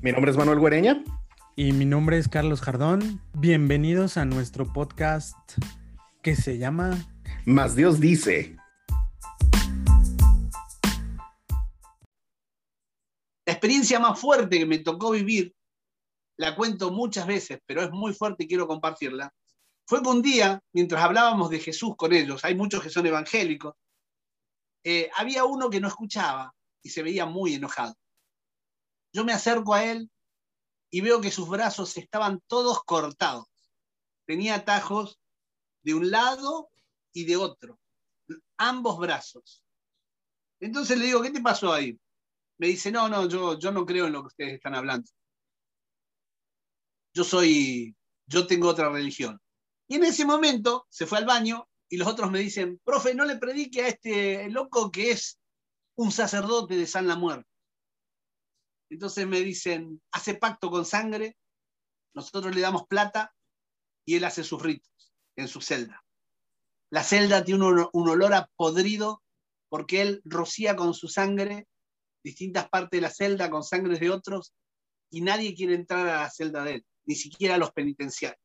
Mi 0.00 0.12
nombre 0.12 0.30
es 0.30 0.36
Manuel 0.36 0.60
Guereña. 0.60 1.02
Y 1.56 1.72
mi 1.72 1.84
nombre 1.84 2.18
es 2.18 2.28
Carlos 2.28 2.60
Jardón. 2.60 3.20
Bienvenidos 3.34 4.16
a 4.16 4.24
nuestro 4.24 4.72
podcast 4.72 5.36
que 6.22 6.36
se 6.36 6.56
llama 6.56 6.96
Más 7.46 7.74
Dios 7.74 7.98
dice. 7.98 8.56
La 13.44 13.52
experiencia 13.54 13.98
más 13.98 14.20
fuerte 14.20 14.60
que 14.60 14.66
me 14.66 14.78
tocó 14.78 15.10
vivir, 15.10 15.52
la 16.36 16.54
cuento 16.54 16.92
muchas 16.92 17.26
veces, 17.26 17.58
pero 17.66 17.82
es 17.82 17.90
muy 17.90 18.14
fuerte 18.14 18.44
y 18.44 18.46
quiero 18.46 18.68
compartirla, 18.68 19.34
fue 19.84 20.00
que 20.00 20.08
un 20.10 20.22
día, 20.22 20.62
mientras 20.72 21.02
hablábamos 21.02 21.50
de 21.50 21.58
Jesús 21.58 21.96
con 21.96 22.12
ellos, 22.12 22.44
hay 22.44 22.54
muchos 22.54 22.84
que 22.84 22.90
son 22.90 23.04
evangélicos, 23.06 23.74
eh, 24.84 25.10
había 25.16 25.44
uno 25.44 25.68
que 25.68 25.80
no 25.80 25.88
escuchaba 25.88 26.54
y 26.84 26.90
se 26.90 27.02
veía 27.02 27.26
muy 27.26 27.54
enojado. 27.54 27.96
Yo 29.12 29.24
me 29.24 29.32
acerco 29.32 29.74
a 29.74 29.84
él 29.84 30.10
y 30.90 31.00
veo 31.00 31.20
que 31.20 31.30
sus 31.30 31.48
brazos 31.48 31.96
estaban 31.96 32.40
todos 32.46 32.82
cortados. 32.84 33.46
Tenía 34.26 34.56
atajos 34.56 35.18
de 35.82 35.94
un 35.94 36.10
lado 36.10 36.70
y 37.12 37.24
de 37.24 37.36
otro, 37.36 37.78
ambos 38.56 38.98
brazos. 38.98 39.64
Entonces 40.60 40.98
le 40.98 41.06
digo, 41.06 41.22
¿qué 41.22 41.30
te 41.30 41.40
pasó 41.40 41.72
ahí? 41.72 41.98
Me 42.58 42.68
dice, 42.68 42.90
no, 42.90 43.08
no, 43.08 43.28
yo, 43.28 43.58
yo 43.58 43.70
no 43.70 43.86
creo 43.86 44.06
en 44.06 44.12
lo 44.12 44.22
que 44.22 44.28
ustedes 44.28 44.54
están 44.54 44.74
hablando. 44.74 45.10
Yo 47.14 47.24
soy, 47.24 47.96
yo 48.26 48.46
tengo 48.46 48.68
otra 48.68 48.90
religión. 48.90 49.40
Y 49.86 49.96
en 49.96 50.04
ese 50.04 50.24
momento 50.24 50.86
se 50.90 51.06
fue 51.06 51.18
al 51.18 51.24
baño 51.24 51.68
y 51.88 51.96
los 51.96 52.06
otros 52.08 52.30
me 52.30 52.40
dicen, 52.40 52.80
profe, 52.84 53.14
no 53.14 53.24
le 53.24 53.36
predique 53.36 53.82
a 53.82 53.88
este 53.88 54.50
loco 54.50 54.90
que 54.90 55.12
es 55.12 55.38
un 55.96 56.12
sacerdote 56.12 56.76
de 56.76 56.86
San 56.86 57.06
la 57.06 57.16
Muerte. 57.16 57.47
Entonces 58.90 59.26
me 59.26 59.40
dicen, 59.40 60.00
hace 60.12 60.34
pacto 60.34 60.70
con 60.70 60.84
sangre, 60.84 61.36
nosotros 62.14 62.54
le 62.54 62.60
damos 62.60 62.86
plata 62.86 63.34
y 64.04 64.16
él 64.16 64.24
hace 64.24 64.42
sus 64.42 64.62
ritos 64.62 65.12
en 65.36 65.48
su 65.48 65.60
celda. 65.60 66.04
La 66.90 67.04
celda 67.04 67.44
tiene 67.44 67.64
un, 67.66 68.08
olor 68.08 68.34
a 68.34 68.50
podrido 68.56 69.22
porque 69.68 70.00
él 70.00 70.22
rocía 70.24 70.74
con 70.74 70.94
su 70.94 71.08
sangre 71.08 71.68
distintas 72.24 72.68
partes 72.68 72.98
de 72.98 73.02
la 73.02 73.10
celda 73.10 73.50
con 73.50 73.62
sangre 73.62 73.98
de 73.98 74.10
otros 74.10 74.54
y 75.10 75.20
nadie 75.20 75.54
quiere 75.54 75.74
entrar 75.74 76.08
a 76.08 76.22
la 76.22 76.30
celda 76.30 76.64
de 76.64 76.76
él, 76.76 76.86
ni 77.06 77.14
siquiera 77.14 77.58
los 77.58 77.72
penitenciarios. 77.72 78.40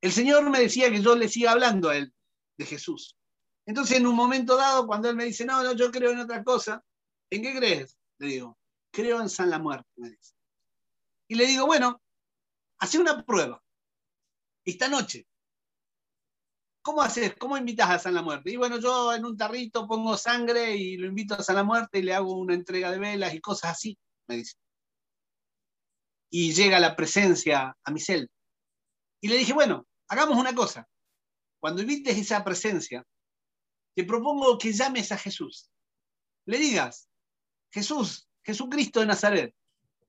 El 0.00 0.12
Señor 0.12 0.48
me 0.50 0.60
decía 0.60 0.90
que 0.90 1.00
yo 1.00 1.16
le 1.16 1.28
siga 1.28 1.52
hablando 1.52 1.88
a 1.88 1.96
él 1.96 2.12
de 2.58 2.66
Jesús. 2.66 3.16
Entonces, 3.66 3.96
en 3.96 4.06
un 4.06 4.14
momento 4.14 4.56
dado, 4.56 4.86
cuando 4.86 5.08
él 5.08 5.16
me 5.16 5.24
dice, 5.24 5.46
no, 5.46 5.62
no, 5.62 5.72
yo 5.72 5.90
creo 5.90 6.10
en 6.10 6.20
otra 6.20 6.44
cosa, 6.44 6.84
¿en 7.30 7.42
qué 7.42 7.56
crees? 7.56 7.96
Le 8.18 8.26
digo, 8.26 8.58
creo 8.94 9.20
en 9.20 9.28
San 9.28 9.50
la 9.50 9.58
Muerte, 9.58 9.90
me 9.96 10.10
dice. 10.10 10.34
Y 11.28 11.34
le 11.34 11.46
digo, 11.46 11.66
bueno, 11.66 12.00
hace 12.78 12.98
una 12.98 13.24
prueba. 13.24 13.62
Esta 14.64 14.88
noche. 14.88 15.26
¿Cómo 16.80 17.02
haces? 17.02 17.34
¿Cómo 17.36 17.56
invitas 17.56 17.90
a 17.90 17.98
San 17.98 18.14
la 18.14 18.22
Muerte? 18.22 18.50
Y 18.52 18.56
bueno, 18.56 18.78
yo 18.78 19.12
en 19.12 19.24
un 19.24 19.36
tarrito 19.36 19.88
pongo 19.88 20.16
sangre 20.16 20.76
y 20.76 20.96
lo 20.96 21.06
invito 21.06 21.34
a 21.34 21.42
San 21.42 21.56
la 21.56 21.64
Muerte 21.64 21.98
y 21.98 22.02
le 22.02 22.14
hago 22.14 22.38
una 22.38 22.54
entrega 22.54 22.90
de 22.90 22.98
velas 22.98 23.34
y 23.34 23.40
cosas 23.40 23.72
así, 23.72 23.98
me 24.28 24.36
dice. 24.36 24.54
Y 26.30 26.52
llega 26.52 26.78
la 26.78 26.94
presencia 26.94 27.76
a 27.82 27.90
mi 27.90 28.00
celda. 28.00 28.32
Y 29.20 29.28
le 29.28 29.36
dije, 29.38 29.52
bueno, 29.52 29.86
hagamos 30.08 30.38
una 30.38 30.54
cosa. 30.54 30.86
Cuando 31.58 31.82
invites 31.82 32.16
esa 32.16 32.44
presencia, 32.44 33.04
te 33.96 34.04
propongo 34.04 34.58
que 34.58 34.72
llames 34.72 35.10
a 35.12 35.18
Jesús. 35.18 35.70
Le 36.46 36.58
digas, 36.58 37.08
Jesús, 37.72 38.28
Jesucristo 38.44 39.00
de 39.00 39.06
Nazaret, 39.06 39.54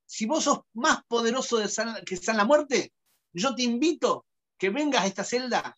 si 0.05 0.25
vos 0.25 0.43
sos 0.43 0.59
más 0.73 1.03
poderoso 1.07 1.57
de 1.57 1.67
San, 1.67 2.03
que 2.05 2.17
San 2.17 2.37
la 2.37 2.45
Muerte, 2.45 2.91
yo 3.33 3.55
te 3.55 3.63
invito 3.63 4.25
que 4.57 4.69
vengas 4.69 5.03
a 5.03 5.07
esta 5.07 5.23
celda 5.23 5.77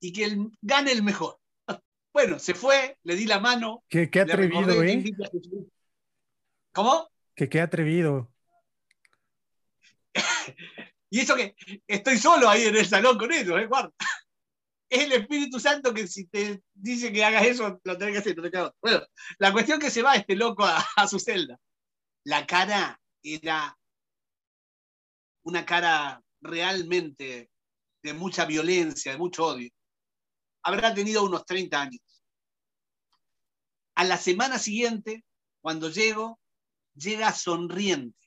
y 0.00 0.12
que 0.12 0.36
gane 0.60 0.92
el 0.92 1.02
mejor. 1.02 1.38
Bueno, 2.14 2.38
se 2.38 2.52
fue, 2.52 2.98
le 3.04 3.16
di 3.16 3.24
la 3.24 3.40
mano. 3.40 3.82
Qué, 3.88 4.10
qué 4.10 4.20
atrevido, 4.20 4.82
¿eh? 4.82 5.02
¿Cómo? 6.70 7.08
Que 7.34 7.48
qué 7.48 7.58
atrevido. 7.62 8.30
y 11.10 11.20
eso 11.20 11.34
que 11.34 11.56
estoy 11.86 12.18
solo 12.18 12.50
ahí 12.50 12.64
en 12.64 12.76
el 12.76 12.86
salón 12.86 13.16
con 13.16 13.32
ellos, 13.32 13.58
¿eh? 13.58 13.66
Guarda. 13.66 13.92
Es 14.90 15.04
el 15.04 15.12
Espíritu 15.12 15.58
Santo 15.58 15.94
que 15.94 16.06
si 16.06 16.26
te 16.26 16.62
dice 16.74 17.10
que 17.14 17.24
hagas 17.24 17.46
eso, 17.46 17.80
lo 17.82 17.96
tenés 17.96 18.12
que 18.12 18.18
hacer. 18.18 18.36
No 18.36 18.50
te 18.50 18.70
bueno, 18.82 19.00
la 19.38 19.50
cuestión 19.50 19.80
que 19.80 19.88
se 19.88 20.02
va 20.02 20.14
este 20.14 20.36
loco 20.36 20.66
a, 20.66 20.84
a 20.96 21.08
su 21.08 21.18
celda. 21.18 21.58
La 22.24 22.46
cara 22.46 23.00
era 23.22 23.76
una 25.44 25.66
cara 25.66 26.22
realmente 26.40 27.50
de 28.02 28.12
mucha 28.14 28.44
violencia, 28.44 29.12
de 29.12 29.18
mucho 29.18 29.46
odio. 29.46 29.70
Habrá 30.62 30.94
tenido 30.94 31.24
unos 31.24 31.44
30 31.44 31.80
años. 31.80 32.24
A 33.94 34.04
la 34.04 34.16
semana 34.16 34.58
siguiente, 34.58 35.24
cuando 35.60 35.90
llego, 35.90 36.40
llega 36.94 37.32
sonriente. 37.32 38.18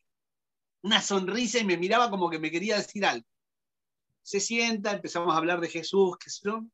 Una 0.82 1.02
sonrisa 1.02 1.60
y 1.60 1.66
me 1.66 1.78
miraba 1.78 2.10
como 2.10 2.30
que 2.30 2.40
me 2.40 2.52
quería 2.52 2.78
decir 2.78 3.06
algo. 3.06 3.26
Se 4.22 4.40
sienta, 4.40 4.92
empezamos 4.92 5.34
a 5.34 5.38
hablar 5.38 5.60
de 5.60 5.70
Jesús, 5.70 6.18
que 6.18 6.30
son. 6.30 6.72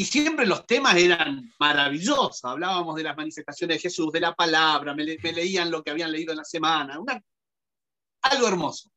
Y 0.00 0.06
siempre 0.06 0.46
los 0.46 0.66
temas 0.66 0.96
eran 0.96 1.52
maravillosos. 1.58 2.42
Hablábamos 2.46 2.96
de 2.96 3.02
las 3.02 3.14
manifestaciones 3.14 3.76
de 3.76 3.82
Jesús, 3.82 4.10
de 4.10 4.20
la 4.20 4.34
palabra, 4.34 4.94
me, 4.94 5.04
leían 5.04 5.70
lo 5.70 5.82
que 5.82 5.90
habían 5.90 6.10
leído 6.10 6.32
en 6.32 6.38
la 6.38 6.44
semana. 6.44 6.98
Algo 8.22 8.48
hermoso. 8.48 8.90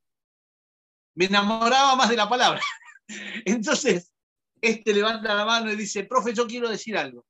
Me 1.15 1.25
enamoraba 1.25 1.97
más 1.97 2.07
de 2.07 2.15
la 2.15 2.29
palabra. 2.29 2.61
Entonces, 3.45 4.13
este 4.61 4.93
levanta 4.93 5.35
la 5.35 5.43
mano 5.43 5.73
y 5.73 5.75
dice, 5.75 6.05
profe, 6.05 6.33
yo 6.33 6.47
quiero 6.47 6.69
decir 6.69 6.97
algo. 6.97 7.25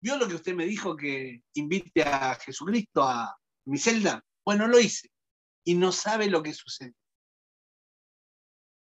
¿Vio 0.00 0.16
lo 0.16 0.26
que 0.26 0.36
usted 0.36 0.54
me 0.54 0.64
dijo 0.64 0.96
que 0.96 1.42
invite 1.52 2.04
a 2.04 2.34
Jesucristo 2.36 3.02
a 3.02 3.38
mi 3.66 3.76
celda? 3.76 4.24
Bueno, 4.42 4.66
lo 4.66 4.80
hice. 4.80 5.10
Y 5.64 5.74
no 5.74 5.92
sabe 5.92 6.30
lo 6.30 6.42
que 6.42 6.54
sucede. 6.54 6.94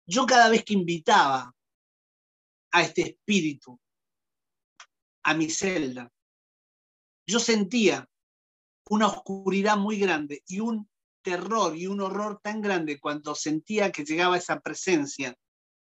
Yo 0.07 0.25
cada 0.25 0.49
vez 0.49 0.65
que 0.65 0.73
invitaba 0.73 1.55
a 2.71 2.83
este 2.83 3.03
espíritu 3.03 3.79
a 5.27 5.35
mi 5.35 5.51
celda, 5.51 6.09
yo 7.27 7.41
sentía 7.41 8.09
una 8.89 9.09
oscuridad 9.09 9.77
muy 9.77 9.99
grande 9.99 10.45
y 10.47 10.61
un 10.61 10.89
terror 11.21 11.77
y 11.77 11.89
un 11.89 12.01
horror 12.01 12.39
tan 12.41 12.61
grande 12.61 13.01
cuando 13.01 13.35
sentía 13.35 13.91
que 13.91 14.05
llegaba 14.05 14.37
esa 14.37 14.61
presencia 14.61 15.37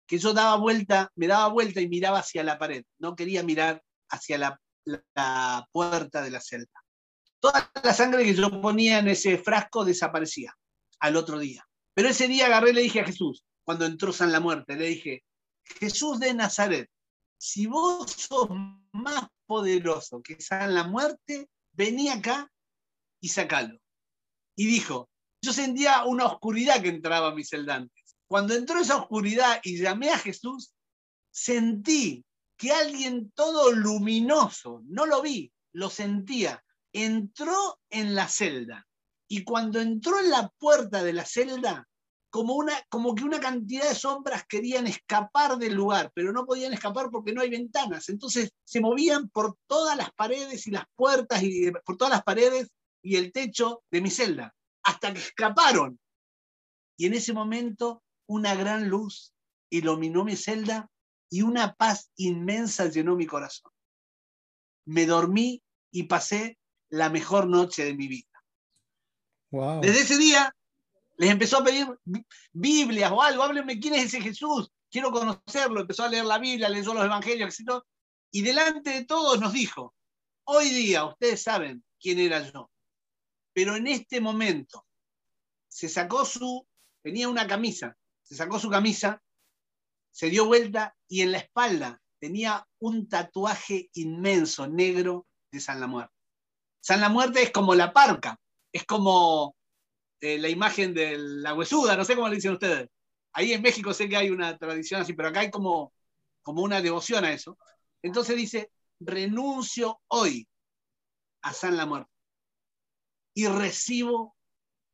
que 0.08 0.18
yo 0.18 0.34
daba 0.34 0.56
vuelta, 0.56 1.12
me 1.16 1.28
daba 1.28 1.50
vuelta 1.50 1.82
y 1.82 1.90
miraba 1.90 2.20
hacia 2.20 2.42
la 2.42 2.58
pared, 2.58 2.86
no 3.00 3.18
quería 3.18 3.44
mirar 3.44 3.84
hacia 4.10 4.38
la, 4.38 4.62
la 4.86 5.68
puerta 5.74 6.22
de 6.22 6.32
la 6.32 6.40
celda. 6.40 6.82
Toda 7.42 7.70
la 7.84 7.94
sangre 7.94 8.24
que 8.24 8.34
yo 8.34 8.62
ponía 8.62 9.00
en 9.00 9.10
ese 9.10 9.38
frasco 9.38 9.84
desaparecía 9.84 10.56
al 11.02 11.18
otro 11.18 11.38
día. 11.38 11.68
Pero 11.94 12.08
ese 12.08 12.30
día 12.30 12.46
agarré 12.46 12.70
y 12.70 12.74
le 12.74 12.82
dije 12.82 13.02
a 13.02 13.06
Jesús, 13.06 13.46
cuando 13.66 13.86
entró 13.86 14.14
San 14.14 14.32
la 14.32 14.40
Muerte, 14.40 14.78
le 14.78 14.88
dije, 14.88 15.26
Jesús 15.66 16.18
de 16.22 16.34
Nazaret, 16.34 16.90
si 17.38 17.68
vos 17.68 18.12
sos 18.12 18.50
más 18.92 19.28
poderoso 19.46 20.22
que 20.22 20.42
San 20.42 20.74
la 20.74 20.84
Muerte, 20.84 21.50
vení 21.74 22.10
acá 22.10 22.52
y 23.20 23.30
sacalo. 23.30 23.80
Y 24.56 24.66
dijo, 24.66 25.10
yo 25.42 25.54
sentía 25.54 26.04
una 26.06 26.26
oscuridad 26.26 26.82
que 26.82 26.90
entraba 26.90 27.30
a 27.30 27.36
mi 27.36 27.44
celdante 27.44 27.98
cuando 28.28 28.54
entró 28.54 28.80
esa 28.80 28.98
oscuridad 28.98 29.60
y 29.64 29.78
llamé 29.78 30.10
a 30.10 30.20
Jesús, 30.20 30.74
sentí 31.32 32.26
que 32.58 32.72
alguien 32.72 33.32
todo 33.32 33.72
luminoso, 33.72 34.82
no 34.86 35.06
lo 35.06 35.22
vi, 35.22 35.52
lo 35.72 35.90
sentía, 35.90 36.64
entró 36.92 37.80
en 37.90 38.16
la 38.16 38.28
celda. 38.28 38.86
Y 39.30 39.44
cuando 39.44 39.80
entró 39.80 40.20
en 40.20 40.30
la 40.30 40.50
puerta 40.58 41.04
de 41.04 41.14
la 41.14 41.26
celda, 41.26 41.88
como, 42.30 42.56
una, 42.56 42.74
como 42.90 43.16
que 43.16 43.24
una 43.24 43.40
cantidad 43.40 43.88
de 43.88 43.96
sombras 43.96 44.46
querían 44.48 44.88
escapar 44.88 45.58
del 45.58 45.74
lugar, 45.74 46.12
pero 46.14 46.32
no 46.32 46.46
podían 46.46 46.74
escapar 46.74 47.10
porque 47.10 47.34
no 47.34 47.42
hay 47.42 47.50
ventanas. 47.50 48.10
Entonces 48.10 48.52
se 48.64 48.82
movían 48.82 49.30
por 49.30 49.58
todas 49.68 49.96
las 49.98 50.12
paredes 50.12 50.68
y 50.68 50.72
las 50.72 50.86
puertas 50.96 51.42
y 51.44 51.72
por 51.86 51.98
todas 51.98 52.14
las 52.14 52.24
paredes 52.24 52.70
y 53.02 53.16
el 53.16 53.32
techo 53.32 53.84
de 53.92 54.02
mi 54.02 54.10
celda, 54.10 54.54
hasta 54.84 55.14
que 55.14 55.20
escaparon. 55.20 56.00
Y 56.98 57.06
en 57.06 57.14
ese 57.14 57.34
momento 57.34 58.04
una 58.28 58.56
gran 58.56 58.90
luz 58.90 59.34
iluminó 59.70 60.24
mi 60.24 60.36
celda 60.36 60.90
y 61.30 61.42
una 61.42 61.74
paz 61.76 62.12
inmensa 62.16 62.88
llenó 62.88 63.16
mi 63.16 63.26
corazón. 63.26 63.72
Me 64.86 65.06
dormí 65.06 65.62
y 65.92 66.04
pasé 66.04 66.58
la 66.90 67.10
mejor 67.10 67.48
noche 67.48 67.84
de 67.84 67.94
mi 67.94 68.08
vida. 68.08 68.28
Desde 69.82 70.02
ese 70.02 70.18
día 70.18 70.54
les 71.18 71.32
empezó 71.32 71.58
a 71.58 71.64
pedir 71.64 71.88
Biblias 72.54 73.12
o 73.12 73.22
algo, 73.22 73.44
háblenme 73.44 73.80
quién 73.80 73.96
es 73.96 74.06
ese 74.06 74.22
Jesús, 74.22 74.72
quiero 74.90 75.12
conocerlo, 75.12 75.82
empezó 75.82 76.04
a 76.04 76.10
leer 76.10 76.26
la 76.26 76.38
Biblia, 76.38 76.70
leyó 76.70 76.94
los 76.94 77.06
evangelios, 77.06 77.60
etc. 77.60 77.82
Y 78.32 78.42
delante 78.44 78.92
de 78.92 79.06
todos 79.06 79.40
nos 79.40 79.54
dijo, 79.54 79.96
hoy 80.46 80.70
día 80.70 81.06
ustedes 81.06 81.42
saben 81.42 81.84
quién 82.00 82.20
era 82.20 82.40
yo, 82.52 82.70
pero 83.54 83.76
en 83.76 83.88
este 83.88 84.22
momento 84.22 84.86
se 85.68 85.90
sacó 85.90 86.24
su, 86.24 86.68
tenía 87.02 87.28
una 87.28 87.48
camisa, 87.48 87.98
se 88.22 88.36
sacó 88.36 88.60
su 88.60 88.70
camisa, 88.70 89.22
se 90.12 90.30
dio 90.30 90.46
vuelta 90.46 90.96
y 91.08 91.22
en 91.22 91.32
la 91.32 91.40
espalda 91.40 92.02
tenía 92.20 92.68
un 92.80 93.08
tatuaje 93.08 93.90
inmenso 93.94 94.68
negro 94.68 95.28
de 95.52 95.60
San 95.60 95.80
la 95.80 95.88
Muerte. 95.88 96.14
San 96.80 97.02
la 97.02 97.10
Muerte 97.10 97.42
es 97.42 97.52
como 97.52 97.76
la 97.76 97.94
parca, 97.94 98.40
es 98.72 98.86
como 98.86 99.56
eh, 100.22 100.38
la 100.40 100.50
imagen 100.50 100.94
de 100.94 101.18
la 101.18 101.54
huesuda, 101.54 101.96
no 101.96 102.06
sé 102.06 102.16
cómo 102.16 102.30
le 102.30 102.36
dicen 102.36 102.54
ustedes. 102.54 102.90
Ahí 103.34 103.54
en 103.54 103.62
México 103.62 103.94
sé 103.94 104.10
que 104.10 104.18
hay 104.18 104.30
una 104.30 104.58
tradición 104.58 105.02
así, 105.02 105.14
pero 105.14 105.30
acá 105.30 105.42
hay 105.42 105.52
como, 105.52 105.94
como 106.42 106.64
una 106.64 106.82
devoción 106.82 107.24
a 107.24 107.34
eso. 107.34 107.58
Entonces 108.02 108.36
dice, 108.36 108.72
renuncio 109.00 110.00
hoy 110.08 110.48
a 111.42 111.54
San 111.54 111.78
la 111.78 111.86
Muerte 111.86 112.12
y 113.34 113.48
recibo 113.48 114.36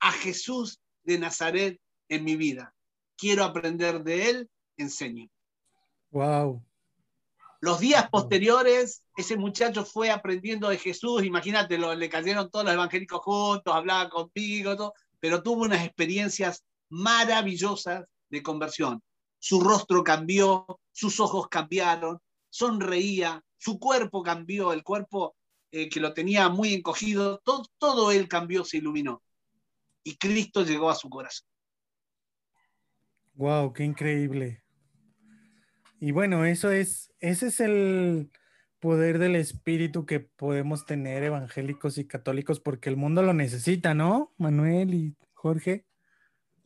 a 0.01 0.11
Jesús 0.11 0.81
de 1.03 1.17
Nazaret 1.17 1.79
en 2.09 2.25
mi 2.25 2.35
vida. 2.35 2.75
Quiero 3.17 3.45
aprender 3.45 4.03
de 4.03 4.29
él, 4.29 4.49
enseño. 4.75 5.29
Wow. 6.11 6.61
Los 7.61 7.79
días 7.79 8.09
posteriores, 8.09 9.01
ese 9.15 9.37
muchacho 9.37 9.85
fue 9.85 10.11
aprendiendo 10.11 10.67
de 10.67 10.77
Jesús, 10.77 11.23
imagínate, 11.23 11.77
le 11.77 12.09
cayeron 12.09 12.51
todos 12.51 12.65
los 12.65 12.73
evangélicos 12.73 13.21
juntos, 13.21 13.73
hablaba 13.73 14.09
conmigo, 14.09 14.75
todo, 14.75 14.93
pero 15.23 15.41
tuvo 15.41 15.63
unas 15.63 15.85
experiencias 15.85 16.65
maravillosas 16.89 18.03
de 18.27 18.43
conversión. 18.43 19.01
Su 19.39 19.61
rostro 19.61 20.03
cambió, 20.03 20.65
sus 20.91 21.17
ojos 21.21 21.47
cambiaron, 21.47 22.19
sonreía, 22.49 23.41
su 23.55 23.79
cuerpo 23.79 24.21
cambió, 24.21 24.73
el 24.73 24.83
cuerpo 24.83 25.37
eh, 25.71 25.87
que 25.87 26.01
lo 26.01 26.13
tenía 26.13 26.49
muy 26.49 26.73
encogido, 26.73 27.39
todo, 27.45 27.65
todo 27.77 28.11
él 28.11 28.27
cambió, 28.27 28.65
se 28.65 28.79
iluminó. 28.79 29.23
Y 30.03 30.17
Cristo 30.17 30.65
llegó 30.65 30.89
a 30.89 30.95
su 30.95 31.09
corazón. 31.09 31.47
Wow, 33.35 33.71
qué 33.71 33.85
increíble. 33.85 34.61
Y 36.01 36.11
bueno, 36.11 36.43
eso 36.43 36.69
es, 36.69 37.13
ese 37.21 37.47
es 37.47 37.61
el 37.61 38.29
poder 38.83 39.17
del 39.17 39.37
espíritu 39.37 40.05
que 40.05 40.19
podemos 40.19 40.85
tener 40.85 41.23
evangélicos 41.23 41.97
y 41.97 42.05
católicos 42.05 42.59
porque 42.59 42.89
el 42.89 42.97
mundo 42.97 43.23
lo 43.23 43.33
necesita, 43.33 43.93
¿no? 43.93 44.33
Manuel 44.37 44.93
y 44.93 45.15
Jorge. 45.31 45.85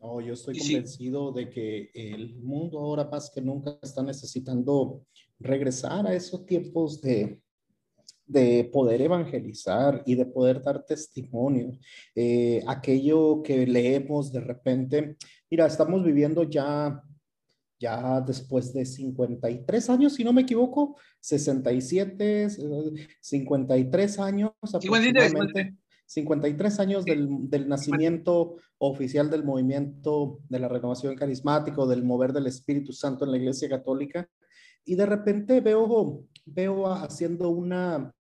No, 0.02 0.20
yo 0.20 0.34
estoy 0.34 0.58
convencido 0.58 1.32
de 1.32 1.48
que 1.52 1.92
el 1.94 2.38
mundo 2.38 2.80
ahora 2.80 3.06
más 3.06 3.30
que 3.30 3.40
nunca 3.40 3.78
está 3.84 4.02
necesitando 4.02 5.04
regresar 5.38 6.08
a 6.08 6.16
esos 6.16 6.44
tiempos 6.48 7.00
de, 7.02 7.40
de 8.26 8.68
poder 8.74 9.00
evangelizar 9.04 10.02
y 10.04 10.16
de 10.16 10.26
poder 10.26 10.64
dar 10.64 10.84
testimonio. 10.88 11.78
Eh, 12.16 12.64
aquello 12.66 13.44
que 13.44 13.68
leemos 13.68 14.32
de 14.32 14.40
repente, 14.40 15.18
mira, 15.52 15.68
estamos 15.68 16.04
viviendo 16.04 16.42
ya 16.46 17.00
ya 17.80 18.22
después 18.22 18.74
de 18.74 18.86
53 18.86 19.90
años, 19.90 20.14
si 20.14 20.24
no 20.24 20.34
me 20.34 20.42
equivoco, 20.42 20.98
67, 21.22 22.48
53 23.22 24.20
años 24.20 24.52
aproximadamente. 24.62 25.78
53 26.08 26.80
años 26.80 27.04
del, 27.04 27.28
del, 27.50 27.68
nacimiento 27.68 28.56
oficial 28.78 29.30
del 29.30 29.44
movimiento 29.44 30.40
de 30.48 30.60
la 30.60 30.70
renovación 30.70 31.16
carismática, 31.16 31.86
del 31.86 32.06
mover 32.06 32.32
del 32.32 32.48
Espíritu 32.48 32.94
Santo 32.94 33.26
en 33.26 33.32
la 33.32 33.38
Iglesia 33.38 33.68
Católica. 33.68 34.28
Y 34.86 34.96
de 34.96 35.06
repente 35.06 35.60
veo, 35.60 36.24
veo 36.46 36.88
haciendo 36.88 37.50
una, 37.50 38.14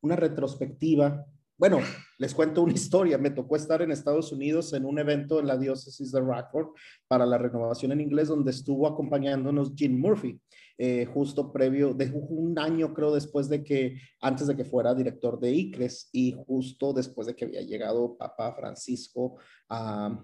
una 0.00 0.16
retrospectiva 0.16 1.26
bueno, 1.56 1.78
les 2.18 2.34
cuento 2.34 2.62
una 2.62 2.72
historia. 2.74 3.18
Me 3.18 3.30
tocó 3.30 3.56
estar 3.56 3.82
en 3.82 3.90
Estados 3.90 4.32
Unidos 4.32 4.72
en 4.72 4.84
un 4.84 4.98
evento 4.98 5.40
en 5.40 5.46
la 5.46 5.56
diócesis 5.56 6.10
de 6.12 6.20
Rockford 6.20 6.68
para 7.08 7.26
la 7.26 7.38
renovación 7.38 7.92
en 7.92 8.00
inglés, 8.00 8.28
donde 8.28 8.50
estuvo 8.50 8.86
acompañándonos 8.86 9.72
Jim 9.74 9.98
Murphy, 9.98 10.40
eh, 10.78 11.06
justo 11.06 11.52
previo, 11.52 11.94
de 11.94 12.10
un 12.10 12.58
año 12.58 12.92
creo 12.92 13.14
después 13.14 13.48
de 13.48 13.62
que, 13.62 13.96
antes 14.20 14.46
de 14.46 14.56
que 14.56 14.64
fuera 14.64 14.94
director 14.94 15.38
de 15.38 15.52
ICRES 15.52 16.08
y 16.12 16.32
justo 16.46 16.92
después 16.92 17.26
de 17.26 17.36
que 17.36 17.44
había 17.44 17.62
llegado 17.62 18.16
Papa 18.16 18.52
Francisco 18.54 19.38
a, 19.68 20.18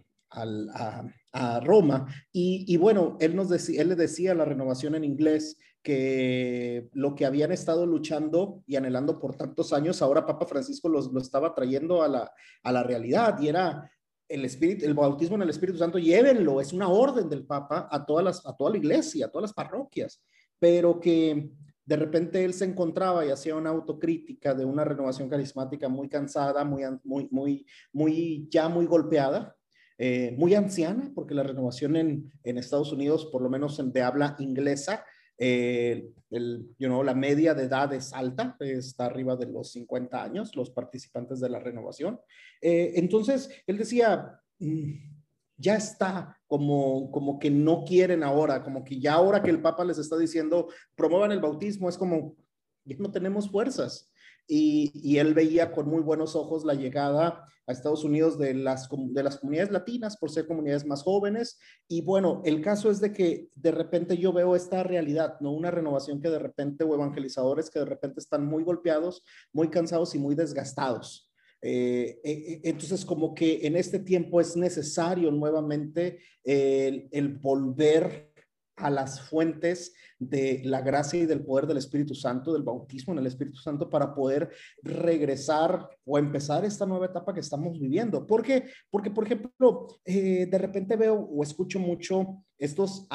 Roma. 1.62 2.06
Y, 2.32 2.64
y, 2.72 2.76
bueno, 2.76 3.16
él, 3.20 3.34
nos 3.34 3.48
decía, 3.48 3.82
él 3.82 3.88
le 3.88 3.96
decía 3.96 4.34
la 4.34 4.44
renovación 4.44 4.94
en 4.94 5.04
inglés 5.04 5.56
que 5.82 6.88
lo 6.92 7.14
que 7.14 7.24
habían 7.26 7.52
estado 7.52 7.86
luchando 7.86 8.62
y 8.66 8.76
anhelando 8.76 9.18
por 9.18 9.36
tantos 9.36 9.72
años, 9.72 10.02
ahora 10.02 10.26
Papa 10.26 10.46
Francisco 10.46 10.88
los, 10.88 11.12
lo 11.12 11.20
estaba 11.20 11.54
trayendo 11.54 12.02
a 12.02 12.08
la, 12.08 12.32
a 12.62 12.72
la 12.72 12.82
realidad 12.82 13.40
y 13.40 13.48
era 13.48 13.90
el 14.28 14.44
espíritu, 14.44 14.84
el 14.86 14.94
bautismo 14.94 15.36
en 15.36 15.42
el 15.42 15.50
Espíritu 15.50 15.78
Santo, 15.78 15.98
llévenlo, 15.98 16.60
es 16.60 16.72
una 16.72 16.88
orden 16.88 17.28
del 17.28 17.44
Papa 17.44 17.88
a 17.90 18.06
todas 18.06 18.24
las, 18.24 18.46
a 18.46 18.56
toda 18.56 18.70
la 18.70 18.76
iglesia, 18.76 19.26
a 19.26 19.28
todas 19.28 19.50
las 19.50 19.52
parroquias, 19.52 20.22
pero 20.58 21.00
que 21.00 21.50
de 21.84 21.96
repente 21.96 22.44
él 22.44 22.54
se 22.54 22.64
encontraba 22.64 23.26
y 23.26 23.30
hacía 23.30 23.56
una 23.56 23.70
autocrítica 23.70 24.54
de 24.54 24.64
una 24.64 24.84
renovación 24.84 25.28
carismática 25.28 25.88
muy 25.88 26.08
cansada, 26.08 26.64
muy, 26.64 26.82
muy, 27.02 27.28
muy, 27.32 27.66
muy 27.92 28.46
ya 28.48 28.68
muy 28.68 28.86
golpeada, 28.86 29.56
eh, 29.98 30.32
muy 30.38 30.54
anciana, 30.54 31.10
porque 31.12 31.34
la 31.34 31.42
renovación 31.42 31.96
en, 31.96 32.32
en, 32.44 32.58
Estados 32.58 32.92
Unidos, 32.92 33.26
por 33.26 33.42
lo 33.42 33.50
menos 33.50 33.80
en, 33.80 33.92
de 33.92 34.02
habla 34.02 34.36
inglesa, 34.38 35.04
eh, 35.42 36.06
el, 36.30 36.68
you 36.78 36.86
know, 36.86 37.02
la 37.02 37.14
media 37.14 37.54
de 37.54 37.64
edad 37.64 37.90
es 37.94 38.12
alta, 38.12 38.56
está 38.60 39.06
arriba 39.06 39.36
de 39.36 39.46
los 39.46 39.72
50 39.72 40.22
años, 40.22 40.54
los 40.54 40.70
participantes 40.70 41.40
de 41.40 41.48
la 41.48 41.58
renovación. 41.58 42.20
Eh, 42.60 42.92
entonces, 42.96 43.48
él 43.66 43.78
decía, 43.78 44.38
mm, 44.58 44.92
ya 45.56 45.76
está, 45.76 46.38
como, 46.46 47.10
como 47.10 47.38
que 47.38 47.50
no 47.50 47.84
quieren 47.84 48.22
ahora, 48.22 48.62
como 48.62 48.84
que 48.84 49.00
ya 49.00 49.14
ahora 49.14 49.42
que 49.42 49.50
el 49.50 49.62
Papa 49.62 49.82
les 49.82 49.96
está 49.96 50.18
diciendo, 50.18 50.68
promuevan 50.94 51.32
el 51.32 51.40
bautismo, 51.40 51.88
es 51.88 51.96
como, 51.96 52.36
ya 52.84 52.96
no 52.98 53.10
tenemos 53.10 53.50
fuerzas 53.50 54.09
y, 54.52 55.18
él 55.18 55.32
veía 55.32 55.70
con 55.70 55.88
muy 55.88 56.02
buenos 56.02 56.34
ojos 56.34 56.64
la 56.64 56.74
llegada 56.74 57.46
a 57.66 57.72
Estados 57.72 58.02
Unidos 58.02 58.36
de 58.36 58.52
las, 58.54 58.88
de 58.90 59.22
las 59.22 59.38
comunidades 59.38 59.70
latinas 59.70 60.16
por 60.16 60.30
ser 60.30 60.48
comunidades 60.48 60.84
más 60.84 61.04
jóvenes. 61.04 61.58
Y 61.86 62.02
bueno, 62.02 62.42
el 62.44 62.60
caso 62.60 62.90
es 62.90 63.00
de 63.00 63.12
que 63.12 63.48
de 63.54 63.70
repente 63.70 64.18
yo 64.18 64.32
veo 64.32 64.56
esta 64.56 64.82
realidad, 64.82 65.36
¿no? 65.40 65.52
Una 65.52 65.70
renovación 65.70 66.20
que 66.20 66.30
de 66.30 66.40
repente, 66.40 66.82
o 66.82 66.94
evangelizadores 66.94 67.70
que 67.70 67.78
de 67.78 67.84
repente 67.84 68.18
están 68.18 68.44
muy 68.44 68.64
golpeados, 68.64 69.22
muy 69.52 69.68
cansados 69.68 70.16
y 70.16 70.18
muy 70.18 70.34
desgastados. 70.34 71.30
Eh, 71.62 72.20
eh, 72.24 72.32
eh, 72.32 72.60
entonces, 72.64 73.04
como 73.04 73.34
que 73.34 73.66
en 73.66 73.76
este 73.76 74.00
tiempo 74.00 74.40
es 74.40 74.56
necesario 74.56 75.30
nuevamente 75.30 76.18
el, 76.42 77.08
el 77.12 77.38
volver 77.38 78.29
a 78.80 78.90
las 78.90 79.20
fuentes 79.20 79.94
de 80.18 80.60
la 80.64 80.82
gracia 80.82 81.20
y 81.20 81.26
del 81.26 81.44
poder 81.44 81.66
del 81.66 81.78
Espíritu 81.78 82.14
Santo, 82.14 82.52
del 82.52 82.62
bautismo 82.62 83.12
en 83.12 83.20
el 83.20 83.26
Espíritu 83.26 83.58
Santo, 83.58 83.88
para 83.88 84.14
poder 84.14 84.50
regresar 84.82 85.88
o 86.04 86.18
empezar 86.18 86.64
esta 86.64 86.86
nueva 86.86 87.06
etapa 87.06 87.32
que 87.32 87.40
estamos 87.40 87.78
viviendo. 87.78 88.26
¿Por 88.26 88.42
qué? 88.42 88.68
Porque, 88.90 89.10
por 89.10 89.24
ejemplo, 89.24 89.86
eh, 90.04 90.46
de 90.46 90.58
repente 90.58 90.96
veo 90.96 91.14
o 91.14 91.42
escucho 91.42 91.78
mucho 91.78 92.44
estos, 92.58 93.06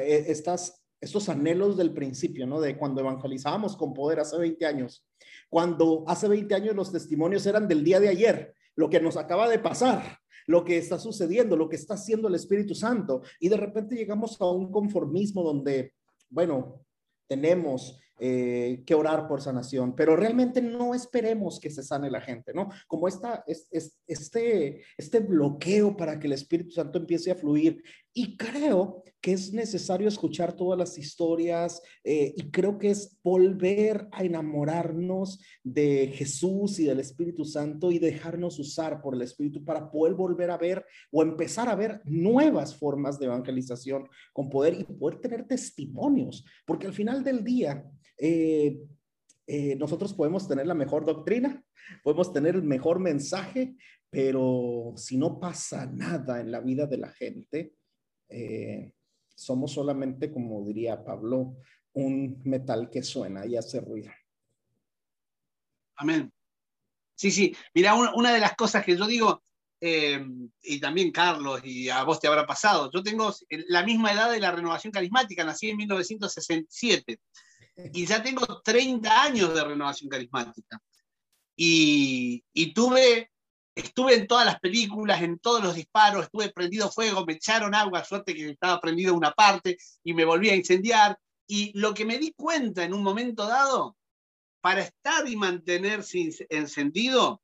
e, 0.00 0.24
estas, 0.28 0.84
estos 1.00 1.28
anhelos 1.28 1.76
del 1.76 1.92
principio, 1.92 2.46
¿no? 2.46 2.60
De 2.60 2.76
cuando 2.76 3.00
evangelizábamos 3.00 3.76
con 3.76 3.94
poder 3.94 4.20
hace 4.20 4.36
20 4.36 4.66
años. 4.66 5.06
Cuando 5.48 6.04
hace 6.06 6.28
20 6.28 6.54
años 6.54 6.76
los 6.76 6.92
testimonios 6.92 7.46
eran 7.46 7.68
del 7.68 7.82
día 7.84 8.00
de 8.00 8.08
ayer, 8.08 8.54
lo 8.76 8.90
que 8.90 9.00
nos 9.00 9.16
acaba 9.16 9.48
de 9.48 9.58
pasar 9.58 10.21
lo 10.46 10.64
que 10.64 10.78
está 10.78 10.98
sucediendo, 10.98 11.56
lo 11.56 11.68
que 11.68 11.76
está 11.76 11.94
haciendo 11.94 12.28
el 12.28 12.34
Espíritu 12.34 12.74
Santo. 12.74 13.22
Y 13.40 13.48
de 13.48 13.56
repente 13.56 13.94
llegamos 13.94 14.40
a 14.40 14.50
un 14.50 14.70
conformismo 14.70 15.42
donde, 15.42 15.94
bueno, 16.30 16.84
tenemos 17.28 17.98
eh, 18.18 18.82
que 18.86 18.94
orar 18.94 19.26
por 19.26 19.40
sanación, 19.40 19.96
pero 19.96 20.14
realmente 20.14 20.62
no 20.62 20.94
esperemos 20.94 21.58
que 21.58 21.70
se 21.70 21.82
sane 21.82 22.10
la 22.10 22.20
gente, 22.20 22.52
¿no? 22.54 22.68
Como 22.86 23.08
esta, 23.08 23.42
es, 23.46 23.68
este, 24.06 24.84
este 24.96 25.20
bloqueo 25.20 25.96
para 25.96 26.18
que 26.20 26.26
el 26.26 26.34
Espíritu 26.34 26.70
Santo 26.70 26.98
empiece 26.98 27.30
a 27.30 27.36
fluir. 27.36 27.82
Y 28.14 28.36
creo 28.36 29.02
que 29.22 29.32
es 29.32 29.52
necesario 29.52 30.06
escuchar 30.06 30.52
todas 30.52 30.78
las 30.78 30.98
historias 30.98 31.80
eh, 32.04 32.34
y 32.36 32.50
creo 32.50 32.78
que 32.78 32.90
es 32.90 33.18
volver 33.22 34.06
a 34.12 34.22
enamorarnos 34.22 35.40
de 35.62 36.12
Jesús 36.14 36.78
y 36.78 36.84
del 36.84 37.00
Espíritu 37.00 37.44
Santo 37.44 37.90
y 37.90 37.98
dejarnos 37.98 38.58
usar 38.58 39.00
por 39.00 39.14
el 39.14 39.22
Espíritu 39.22 39.64
para 39.64 39.90
poder 39.90 40.14
volver 40.14 40.50
a 40.50 40.58
ver 40.58 40.84
o 41.10 41.22
empezar 41.22 41.68
a 41.68 41.74
ver 41.74 42.02
nuevas 42.04 42.76
formas 42.76 43.18
de 43.18 43.26
evangelización 43.26 44.08
con 44.32 44.50
poder 44.50 44.74
y 44.74 44.84
poder 44.84 45.20
tener 45.20 45.46
testimonios, 45.46 46.44
porque 46.66 46.86
al 46.86 46.92
final 46.92 47.24
del 47.24 47.42
día 47.42 47.84
eh, 48.24 48.78
eh, 49.48 49.74
nosotros 49.74 50.14
podemos 50.14 50.46
tener 50.46 50.64
la 50.64 50.74
mejor 50.74 51.04
doctrina, 51.04 51.60
podemos 52.04 52.32
tener 52.32 52.54
el 52.54 52.62
mejor 52.62 53.00
mensaje, 53.00 53.74
pero 54.10 54.94
si 54.96 55.16
no 55.16 55.40
pasa 55.40 55.86
nada 55.86 56.40
en 56.40 56.52
la 56.52 56.60
vida 56.60 56.86
de 56.86 56.98
la 56.98 57.10
gente, 57.10 57.74
eh, 58.28 58.92
somos 59.34 59.72
solamente, 59.72 60.30
como 60.30 60.64
diría 60.64 61.02
Pablo, 61.02 61.56
un 61.94 62.40
metal 62.44 62.88
que 62.90 63.02
suena 63.02 63.44
y 63.44 63.56
hace 63.56 63.80
ruido. 63.80 64.12
Amén. 65.96 66.32
Sí, 67.16 67.32
sí. 67.32 67.56
Mira, 67.74 67.96
una, 67.96 68.32
de 68.32 68.38
las 68.38 68.54
cosas 68.54 68.84
que 68.84 68.96
yo 68.96 69.08
digo, 69.08 69.42
eh, 69.80 70.24
y 70.62 70.78
también 70.78 71.10
Carlos, 71.10 71.60
y 71.64 71.88
a 71.88 72.04
vos 72.04 72.20
te 72.20 72.28
habrá 72.28 72.46
pasado. 72.46 72.88
Yo 72.92 73.02
tengo 73.02 73.34
la 73.66 73.82
misma 73.82 74.12
edad 74.12 74.30
de 74.30 74.38
la 74.38 74.52
renovación 74.52 74.92
carismática, 74.92 75.44
nací 75.44 75.70
en 75.70 75.76
1967 75.76 77.18
y 77.76 78.06
ya 78.06 78.22
tengo 78.22 78.60
30 78.62 79.22
años 79.22 79.54
de 79.54 79.64
renovación 79.64 80.10
carismática. 80.10 80.80
Y, 81.56 82.44
y 82.52 82.72
tuve, 82.72 83.30
estuve 83.74 84.14
en 84.14 84.26
todas 84.26 84.46
las 84.46 84.60
películas, 84.60 85.22
en 85.22 85.38
todos 85.38 85.62
los 85.62 85.74
disparos, 85.74 86.24
estuve 86.24 86.50
prendido 86.50 86.90
fuego, 86.90 87.24
me 87.24 87.34
echaron 87.34 87.74
agua, 87.74 88.04
suerte 88.04 88.34
que 88.34 88.50
estaba 88.50 88.80
prendido 88.80 89.14
una 89.14 89.32
parte 89.32 89.78
y 90.02 90.14
me 90.14 90.24
volví 90.24 90.50
a 90.50 90.56
incendiar. 90.56 91.18
Y 91.46 91.76
lo 91.78 91.92
que 91.92 92.04
me 92.04 92.18
di 92.18 92.32
cuenta 92.32 92.84
en 92.84 92.94
un 92.94 93.02
momento 93.02 93.46
dado, 93.46 93.96
para 94.60 94.82
estar 94.82 95.28
y 95.28 95.36
mantenerse 95.36 96.30
encendido, 96.48 97.42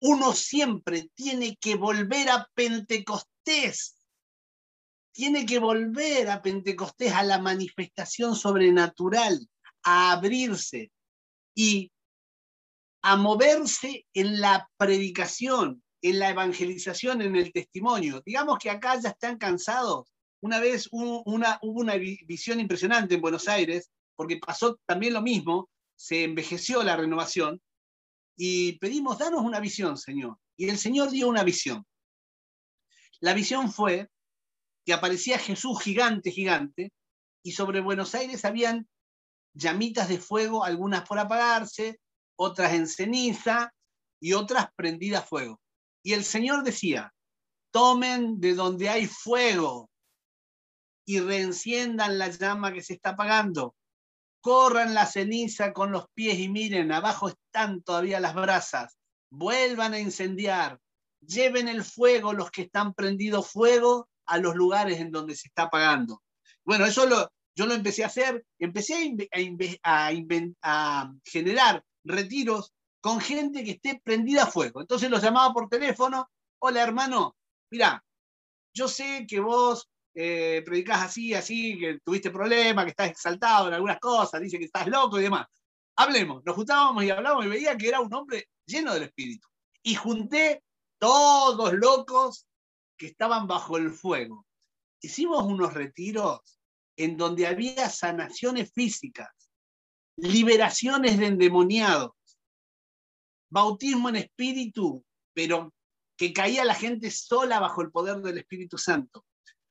uno 0.00 0.32
siempre 0.32 1.10
tiene 1.14 1.56
que 1.56 1.74
volver 1.74 2.30
a 2.30 2.48
Pentecostés. 2.54 3.95
Tiene 5.16 5.46
que 5.46 5.58
volver 5.58 6.28
a 6.28 6.42
Pentecostés, 6.42 7.10
a 7.14 7.22
la 7.22 7.38
manifestación 7.38 8.36
sobrenatural, 8.36 9.48
a 9.82 10.12
abrirse 10.12 10.92
y 11.54 11.90
a 13.00 13.16
moverse 13.16 14.04
en 14.12 14.42
la 14.42 14.68
predicación, 14.76 15.82
en 16.02 16.18
la 16.18 16.28
evangelización, 16.28 17.22
en 17.22 17.34
el 17.34 17.50
testimonio. 17.50 18.22
Digamos 18.26 18.58
que 18.58 18.68
acá 18.68 19.00
ya 19.00 19.08
están 19.08 19.38
cansados. 19.38 20.12
Una 20.42 20.60
vez 20.60 20.86
hubo 20.90 21.22
una, 21.22 21.58
hubo 21.62 21.80
una 21.80 21.94
visión 21.94 22.60
impresionante 22.60 23.14
en 23.14 23.22
Buenos 23.22 23.48
Aires, 23.48 23.90
porque 24.16 24.36
pasó 24.36 24.78
también 24.84 25.14
lo 25.14 25.22
mismo, 25.22 25.70
se 25.96 26.24
envejeció 26.24 26.82
la 26.82 26.94
renovación, 26.94 27.62
y 28.36 28.72
pedimos, 28.80 29.16
danos 29.16 29.40
una 29.40 29.60
visión, 29.60 29.96
Señor. 29.96 30.36
Y 30.58 30.68
el 30.68 30.76
Señor 30.76 31.08
dio 31.08 31.26
una 31.26 31.42
visión. 31.42 31.86
La 33.20 33.32
visión 33.32 33.72
fue 33.72 34.10
que 34.86 34.92
aparecía 34.92 35.38
Jesús 35.38 35.82
gigante, 35.82 36.30
gigante, 36.30 36.92
y 37.44 37.52
sobre 37.52 37.80
Buenos 37.80 38.14
Aires 38.14 38.44
habían 38.44 38.88
llamitas 39.52 40.08
de 40.08 40.18
fuego, 40.18 40.64
algunas 40.64 41.06
por 41.06 41.18
apagarse, 41.18 41.98
otras 42.38 42.72
en 42.72 42.86
ceniza 42.86 43.74
y 44.20 44.34
otras 44.34 44.68
prendidas 44.76 45.24
a 45.24 45.26
fuego. 45.26 45.60
Y 46.04 46.12
el 46.12 46.24
Señor 46.24 46.62
decía, 46.62 47.12
tomen 47.72 48.40
de 48.40 48.54
donde 48.54 48.88
hay 48.88 49.06
fuego 49.06 49.90
y 51.04 51.18
reenciendan 51.18 52.18
la 52.18 52.28
llama 52.28 52.72
que 52.72 52.82
se 52.82 52.94
está 52.94 53.10
apagando. 53.10 53.74
Corran 54.40 54.94
la 54.94 55.06
ceniza 55.06 55.72
con 55.72 55.90
los 55.90 56.06
pies 56.14 56.38
y 56.38 56.48
miren, 56.48 56.92
abajo 56.92 57.28
están 57.28 57.82
todavía 57.82 58.20
las 58.20 58.34
brasas, 58.34 58.96
vuelvan 59.30 59.94
a 59.94 59.98
incendiar, 59.98 60.78
lleven 61.20 61.66
el 61.66 61.82
fuego 61.82 62.32
los 62.32 62.52
que 62.52 62.62
están 62.62 62.94
prendidos 62.94 63.50
fuego 63.50 64.08
a 64.26 64.38
los 64.38 64.54
lugares 64.54 65.00
en 65.00 65.10
donde 65.10 65.34
se 65.34 65.48
está 65.48 65.64
apagando. 65.64 66.22
Bueno, 66.64 66.84
eso 66.84 67.06
lo, 67.06 67.30
yo 67.54 67.66
lo 67.66 67.74
empecé 67.74 68.04
a 68.04 68.08
hacer, 68.08 68.44
empecé 68.58 69.16
a, 69.82 70.10
a, 70.62 71.12
generar 71.24 71.84
retiros 72.04 72.72
con 73.00 73.20
gente 73.20 73.64
que 73.64 73.72
esté 73.72 74.00
prendida 74.02 74.44
a 74.44 74.46
fuego. 74.46 74.80
Entonces 74.80 75.10
los 75.10 75.22
llamaba 75.22 75.52
por 75.54 75.68
teléfono, 75.68 76.28
hola 76.58 76.82
hermano, 76.82 77.36
mira, 77.70 78.04
yo 78.74 78.88
sé 78.88 79.26
que 79.26 79.40
vos 79.40 79.88
eh, 80.14 80.62
predicás 80.64 81.02
así, 81.02 81.34
así, 81.34 81.78
que 81.78 81.98
tuviste 82.04 82.30
problemas, 82.30 82.84
que 82.84 82.90
estás 82.90 83.10
exaltado 83.10 83.68
en 83.68 83.74
algunas 83.74 83.98
cosas, 84.00 84.40
dice 84.40 84.58
que 84.58 84.64
estás 84.64 84.86
loco 84.86 85.18
y 85.18 85.22
demás. 85.22 85.46
Hablemos, 85.96 86.42
nos 86.44 86.54
juntábamos 86.54 87.04
y 87.04 87.10
hablábamos 87.10 87.46
y 87.46 87.48
veía 87.48 87.76
que 87.76 87.88
era 87.88 88.00
un 88.00 88.12
hombre 88.12 88.48
lleno 88.66 88.92
del 88.92 89.04
Espíritu. 89.04 89.48
Y 89.82 89.94
junté 89.94 90.62
todos 90.98 91.72
locos 91.74 92.46
que 92.96 93.06
estaban 93.06 93.46
bajo 93.46 93.76
el 93.76 93.90
fuego. 93.90 94.46
Hicimos 95.00 95.44
unos 95.44 95.74
retiros 95.74 96.40
en 96.96 97.16
donde 97.16 97.46
había 97.46 97.90
sanaciones 97.90 98.72
físicas, 98.72 99.30
liberaciones 100.16 101.18
de 101.18 101.26
endemoniados, 101.26 102.12
bautismo 103.50 104.08
en 104.08 104.16
espíritu, 104.16 105.04
pero 105.34 105.72
que 106.16 106.32
caía 106.32 106.64
la 106.64 106.74
gente 106.74 107.10
sola 107.10 107.60
bajo 107.60 107.82
el 107.82 107.90
poder 107.90 108.22
del 108.22 108.38
Espíritu 108.38 108.78
Santo. 108.78 109.24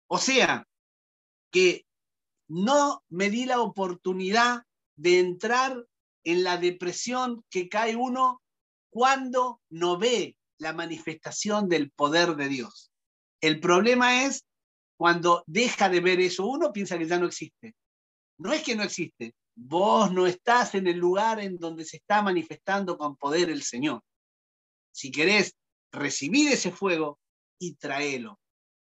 O 0.07 0.19
sea, 0.19 0.67
que 1.51 1.85
no 2.47 3.03
me 3.09 3.29
di 3.29 3.45
la 3.45 3.61
oportunidad 3.61 4.63
de 4.95 5.19
entrar 5.19 5.83
en 6.23 6.43
la 6.43 6.57
depresión 6.57 7.43
que 7.49 7.67
cae 7.69 7.95
uno 7.95 8.41
cuando 8.91 9.61
no 9.69 9.97
ve 9.97 10.37
la 10.57 10.73
manifestación 10.73 11.67
del 11.67 11.91
poder 11.91 12.35
de 12.35 12.47
Dios. 12.47 12.91
El 13.41 13.59
problema 13.59 14.25
es 14.25 14.43
cuando 14.97 15.43
deja 15.45 15.89
de 15.89 15.99
ver 15.99 16.19
eso, 16.19 16.45
uno 16.45 16.71
piensa 16.71 16.97
que 16.97 17.07
ya 17.07 17.19
no 17.19 17.27
existe. 17.27 17.75
No 18.37 18.53
es 18.53 18.63
que 18.63 18.75
no 18.75 18.83
existe, 18.83 19.33
vos 19.55 20.11
no 20.11 20.27
estás 20.27 20.75
en 20.75 20.87
el 20.87 20.97
lugar 20.97 21.39
en 21.39 21.57
donde 21.57 21.85
se 21.85 21.97
está 21.97 22.21
manifestando 22.21 22.97
con 22.97 23.15
poder 23.15 23.49
el 23.49 23.63
Señor. 23.63 24.01
Si 24.91 25.11
querés 25.11 25.53
recibir 25.91 26.51
ese 26.51 26.71
fuego 26.71 27.19
y 27.59 27.75
traelo. 27.75 28.39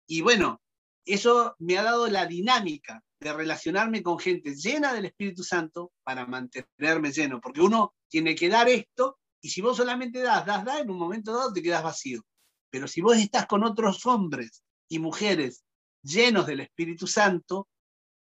Y 0.06 0.20
bueno, 0.20 0.60
eso 1.04 1.54
me 1.58 1.78
ha 1.78 1.82
dado 1.82 2.08
la 2.08 2.26
dinámica 2.26 3.02
de 3.20 3.32
relacionarme 3.32 4.02
con 4.02 4.18
gente 4.18 4.54
llena 4.54 4.92
del 4.92 5.06
Espíritu 5.06 5.42
Santo 5.42 5.92
para 6.04 6.26
mantenerme 6.26 7.12
lleno, 7.12 7.40
porque 7.40 7.60
uno 7.60 7.94
tiene 8.08 8.34
que 8.34 8.48
dar 8.48 8.68
esto 8.68 9.18
y 9.40 9.50
si 9.50 9.60
vos 9.60 9.76
solamente 9.76 10.20
das, 10.20 10.44
das, 10.46 10.64
das, 10.64 10.80
en 10.80 10.90
un 10.90 10.98
momento 10.98 11.32
dado 11.32 11.52
te 11.52 11.62
quedas 11.62 11.82
vacío. 11.82 12.22
Pero 12.70 12.88
si 12.88 13.00
vos 13.00 13.16
estás 13.16 13.46
con 13.46 13.64
otros 13.64 14.04
hombres 14.06 14.62
y 14.88 14.98
mujeres 14.98 15.64
llenos 16.02 16.46
del 16.46 16.60
Espíritu 16.60 17.06
Santo, 17.06 17.68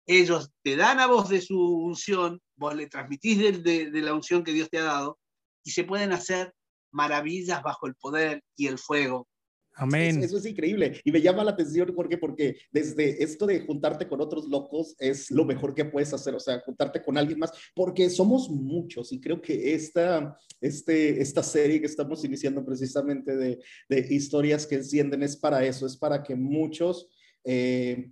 ellos 0.07 0.51
te 0.63 0.77
dan 0.77 1.01
a 1.01 1.07
vos 1.07 1.29
de 1.29 1.41
su 1.41 1.59
unción, 1.59 2.41
vos 2.57 2.75
le 2.75 2.89
transmitís 2.89 3.39
de, 3.63 3.91
de 3.91 4.01
la 4.01 4.15
unción 4.15 4.43
que 4.43 4.53
Dios 4.53 4.69
te 4.69 4.79
ha 4.79 4.85
dado 4.85 5.19
y 5.65 5.71
se 5.71 5.85
pueden 5.85 6.13
hacer 6.13 6.53
maravillas 6.93 7.63
bajo 7.63 7.87
el 7.87 7.95
poder 7.95 8.43
y 8.57 8.67
el 8.67 8.79
fuego 8.79 9.29
Amén. 9.75 10.23
Eso, 10.23 10.37
es 10.37 10.47
increíble. 10.47 11.01
Y 11.05 11.13
me 11.13 11.21
llama 11.21 11.45
la 11.45 11.53
atención, 11.53 11.95
Jorge, 11.95 12.19
porque 12.19 12.57
desde 12.71 13.23
esto 13.23 13.47
de 13.47 13.61
juntarte 13.61 14.07
con 14.07 14.21
otros 14.21 14.49
locos 14.49 14.95
es 14.99 15.31
lo 15.31 15.45
mejor 15.45 15.75
que 15.75 15.85
puedes 15.85 16.13
hacer, 16.13 16.35
o 16.35 16.41
sea, 16.41 16.61
juntarte 16.61 17.03
con 17.03 17.17
alguien 17.17 17.39
más, 17.39 17.53
porque 17.75 18.11
somos 18.11 18.51
muchos 18.51 19.13
y 19.13 19.21
creo 19.21 19.41
que 19.41 19.75
esta, 19.75 20.37
este, 20.61 21.21
esta 21.21 21.43
serie 21.43 21.81
que 21.81 21.87
estamos 21.87 22.25
iniciando 22.25 22.65
precisamente 22.65 23.37
de, 23.37 23.61
de 23.89 24.15
historias 24.15 24.67
que 24.67 24.77
encienden 24.77 25.23
es 25.23 25.37
para 25.37 25.65
eso, 25.65 25.87
es 25.87 25.97
para 25.97 26.23
que 26.23 26.35
muchos... 26.35 27.09
Eh, 27.45 28.11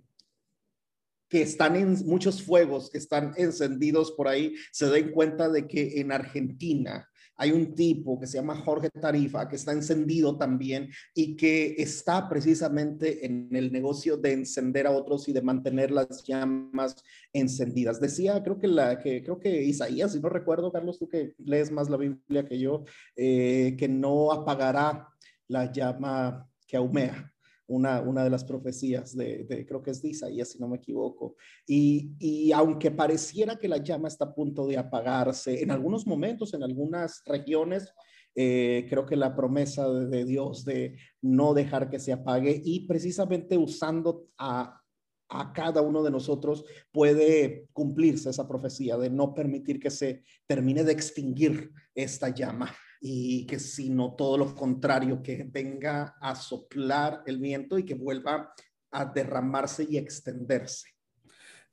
que 1.29 1.43
están 1.43 1.77
en 1.77 1.93
muchos 2.05 2.43
fuegos 2.43 2.89
que 2.89 2.97
están 2.97 3.31
encendidos 3.37 4.11
por 4.11 4.27
ahí, 4.27 4.53
se 4.73 4.87
den 4.87 5.11
cuenta 5.11 5.47
de 5.47 5.65
que 5.65 6.01
en 6.01 6.11
Argentina 6.11 7.07
hay 7.41 7.51
un 7.51 7.73
tipo 7.73 8.19
que 8.19 8.27
se 8.27 8.37
llama 8.37 8.55
Jorge 8.55 8.91
Tarifa, 8.91 9.49
que 9.49 9.55
está 9.55 9.71
encendido 9.71 10.37
también 10.37 10.91
y 11.15 11.35
que 11.35 11.73
está 11.79 12.29
precisamente 12.29 13.25
en 13.25 13.49
el 13.55 13.71
negocio 13.71 14.15
de 14.15 14.33
encender 14.33 14.85
a 14.85 14.91
otros 14.91 15.27
y 15.27 15.33
de 15.33 15.41
mantener 15.41 15.89
las 15.89 16.23
llamas 16.23 16.95
encendidas. 17.33 17.99
Decía, 17.99 18.43
creo 18.43 18.59
que, 18.59 18.67
la, 18.67 18.99
que, 18.99 19.23
creo 19.23 19.39
que 19.39 19.63
Isaías, 19.63 20.11
si 20.11 20.19
no 20.19 20.29
recuerdo, 20.29 20.71
Carlos, 20.71 20.99
tú 20.99 21.09
que 21.09 21.33
lees 21.39 21.71
más 21.71 21.89
la 21.89 21.97
Biblia 21.97 22.45
que 22.45 22.59
yo, 22.59 22.83
eh, 23.15 23.75
que 23.75 23.87
no 23.87 24.31
apagará 24.31 25.07
la 25.47 25.71
llama 25.71 26.47
que 26.67 26.77
ahumea 26.77 27.33
una, 27.71 28.23
de 28.23 28.29
las 28.29 28.43
profecías 28.43 29.15
de, 29.15 29.65
creo 29.67 29.81
que 29.81 29.91
es 29.91 30.01
de 30.01 30.09
Isaías, 30.09 30.49
si 30.49 30.59
no 30.59 30.67
me 30.67 30.77
equivoco. 30.77 31.35
Y, 31.65 32.51
aunque 32.53 32.91
pareciera 32.91 33.57
que 33.57 33.67
la 33.67 33.77
llama 33.77 34.07
está 34.07 34.25
a 34.25 34.33
punto 34.33 34.67
de 34.67 34.77
apagarse, 34.77 35.61
en 35.61 35.71
algunos 35.71 36.05
momentos, 36.05 36.53
en 36.53 36.63
algunas 36.63 37.23
regiones, 37.25 37.93
eh, 38.35 38.85
creo 38.89 39.05
que 39.05 39.15
la 39.15 39.35
promesa 39.35 39.89
de, 39.89 40.25
Dios 40.25 40.63
de 40.63 40.97
no 41.21 41.53
dejar 41.53 41.89
que 41.89 41.99
se 41.99 42.13
apague 42.13 42.61
y 42.63 42.87
precisamente 42.87 43.57
usando 43.57 44.27
a, 44.37 44.81
a 45.29 45.53
cada 45.53 45.81
uno 45.81 46.01
de 46.01 46.11
nosotros 46.11 46.63
puede 46.91 47.67
cumplirse 47.73 48.29
esa 48.29 48.47
profecía 48.47 48.97
de 48.97 49.09
no 49.09 49.33
permitir 49.33 49.79
que 49.79 49.89
se 49.89 50.23
termine 50.47 50.85
de 50.85 50.93
extinguir 50.93 51.71
esta 51.93 52.29
llama 52.29 52.73
y 53.03 53.47
que 53.47 53.59
sino 53.59 54.13
todo 54.13 54.37
lo 54.37 54.53
contrario, 54.53 55.23
que 55.23 55.43
venga 55.51 56.15
a 56.21 56.35
soplar 56.35 57.23
el 57.25 57.39
viento 57.39 57.79
y 57.79 57.83
que 57.83 57.95
vuelva 57.95 58.53
a 58.91 59.05
derramarse 59.05 59.87
y 59.89 59.97
extenderse. 59.97 60.87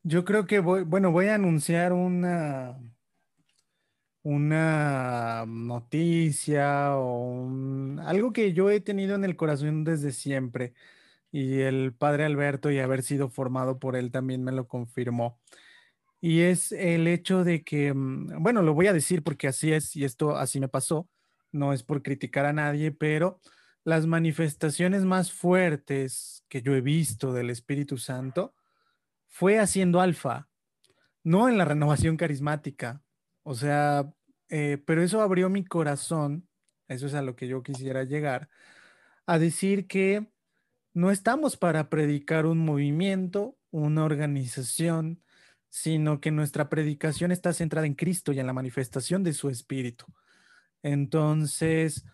Yo 0.02 0.25
creo 0.25 0.47
que 0.47 0.61
voy, 0.61 0.85
bueno, 0.85 1.12
voy 1.12 1.26
a 1.26 1.35
anunciar 1.35 1.92
una, 1.92 2.78
una 4.23 5.44
noticia 5.47 6.97
o 6.97 7.47
algo 8.00 8.32
que 8.32 8.54
yo 8.54 8.70
he 8.70 8.80
tenido 8.80 9.14
en 9.14 9.25
el 9.25 9.37
corazón 9.37 9.85
desde 9.85 10.12
siempre 10.12 10.73
y 11.30 11.61
el 11.61 11.92
padre 11.92 12.25
Alberto 12.25 12.70
y 12.70 12.78
haber 12.78 13.02
sido 13.02 13.28
formado 13.28 13.78
por 13.78 13.97
él 13.97 14.11
también 14.11 14.42
me 14.42 14.52
lo 14.52 14.66
confirmó. 14.66 15.38
Y 16.23 16.40
es 16.40 16.73
el 16.73 17.06
hecho 17.06 17.44
de 17.44 17.62
que, 17.64 17.92
mm, 17.92 18.42
bueno, 18.42 18.62
lo 18.62 18.73
voy 18.73 18.87
a 18.87 18.94
decir 18.94 19.23
porque 19.23 19.47
así 19.47 19.73
es 19.73 19.94
y 19.94 20.04
esto 20.04 20.37
así 20.37 20.58
me 20.58 20.68
pasó 20.68 21.06
no 21.52 21.72
es 21.72 21.82
por 21.82 22.02
criticar 22.02 22.46
a 22.46 22.52
nadie, 22.52 22.92
pero 22.92 23.40
las 23.84 24.06
manifestaciones 24.06 25.04
más 25.04 25.32
fuertes 25.32 26.44
que 26.48 26.62
yo 26.62 26.74
he 26.74 26.80
visto 26.80 27.32
del 27.32 27.50
Espíritu 27.50 27.96
Santo 27.96 28.54
fue 29.26 29.58
haciendo 29.58 30.00
alfa, 30.00 30.48
no 31.22 31.48
en 31.48 31.58
la 31.58 31.64
renovación 31.64 32.16
carismática. 32.16 33.02
O 33.42 33.54
sea, 33.54 34.12
eh, 34.50 34.82
pero 34.86 35.02
eso 35.02 35.20
abrió 35.20 35.48
mi 35.48 35.64
corazón, 35.64 36.48
eso 36.86 37.06
es 37.06 37.14
a 37.14 37.22
lo 37.22 37.36
que 37.36 37.48
yo 37.48 37.62
quisiera 37.62 38.04
llegar, 38.04 38.48
a 39.26 39.38
decir 39.38 39.86
que 39.86 40.30
no 40.94 41.10
estamos 41.10 41.56
para 41.56 41.90
predicar 41.90 42.46
un 42.46 42.58
movimiento, 42.58 43.56
una 43.70 44.04
organización, 44.04 45.22
sino 45.68 46.20
que 46.20 46.30
nuestra 46.30 46.68
predicación 46.68 47.30
está 47.30 47.52
centrada 47.52 47.86
en 47.86 47.94
Cristo 47.94 48.32
y 48.32 48.40
en 48.40 48.46
la 48.46 48.52
manifestación 48.52 49.22
de 49.22 49.34
su 49.34 49.50
Espíritu. 49.50 50.06
Entonces, 50.82 52.04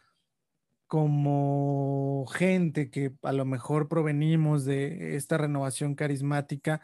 como 0.87 2.26
gente 2.26 2.90
que 2.90 3.12
a 3.23 3.33
lo 3.33 3.44
mejor 3.44 3.88
provenimos 3.88 4.64
de 4.64 5.16
esta 5.16 5.38
renovación 5.38 5.94
carismática, 5.94 6.80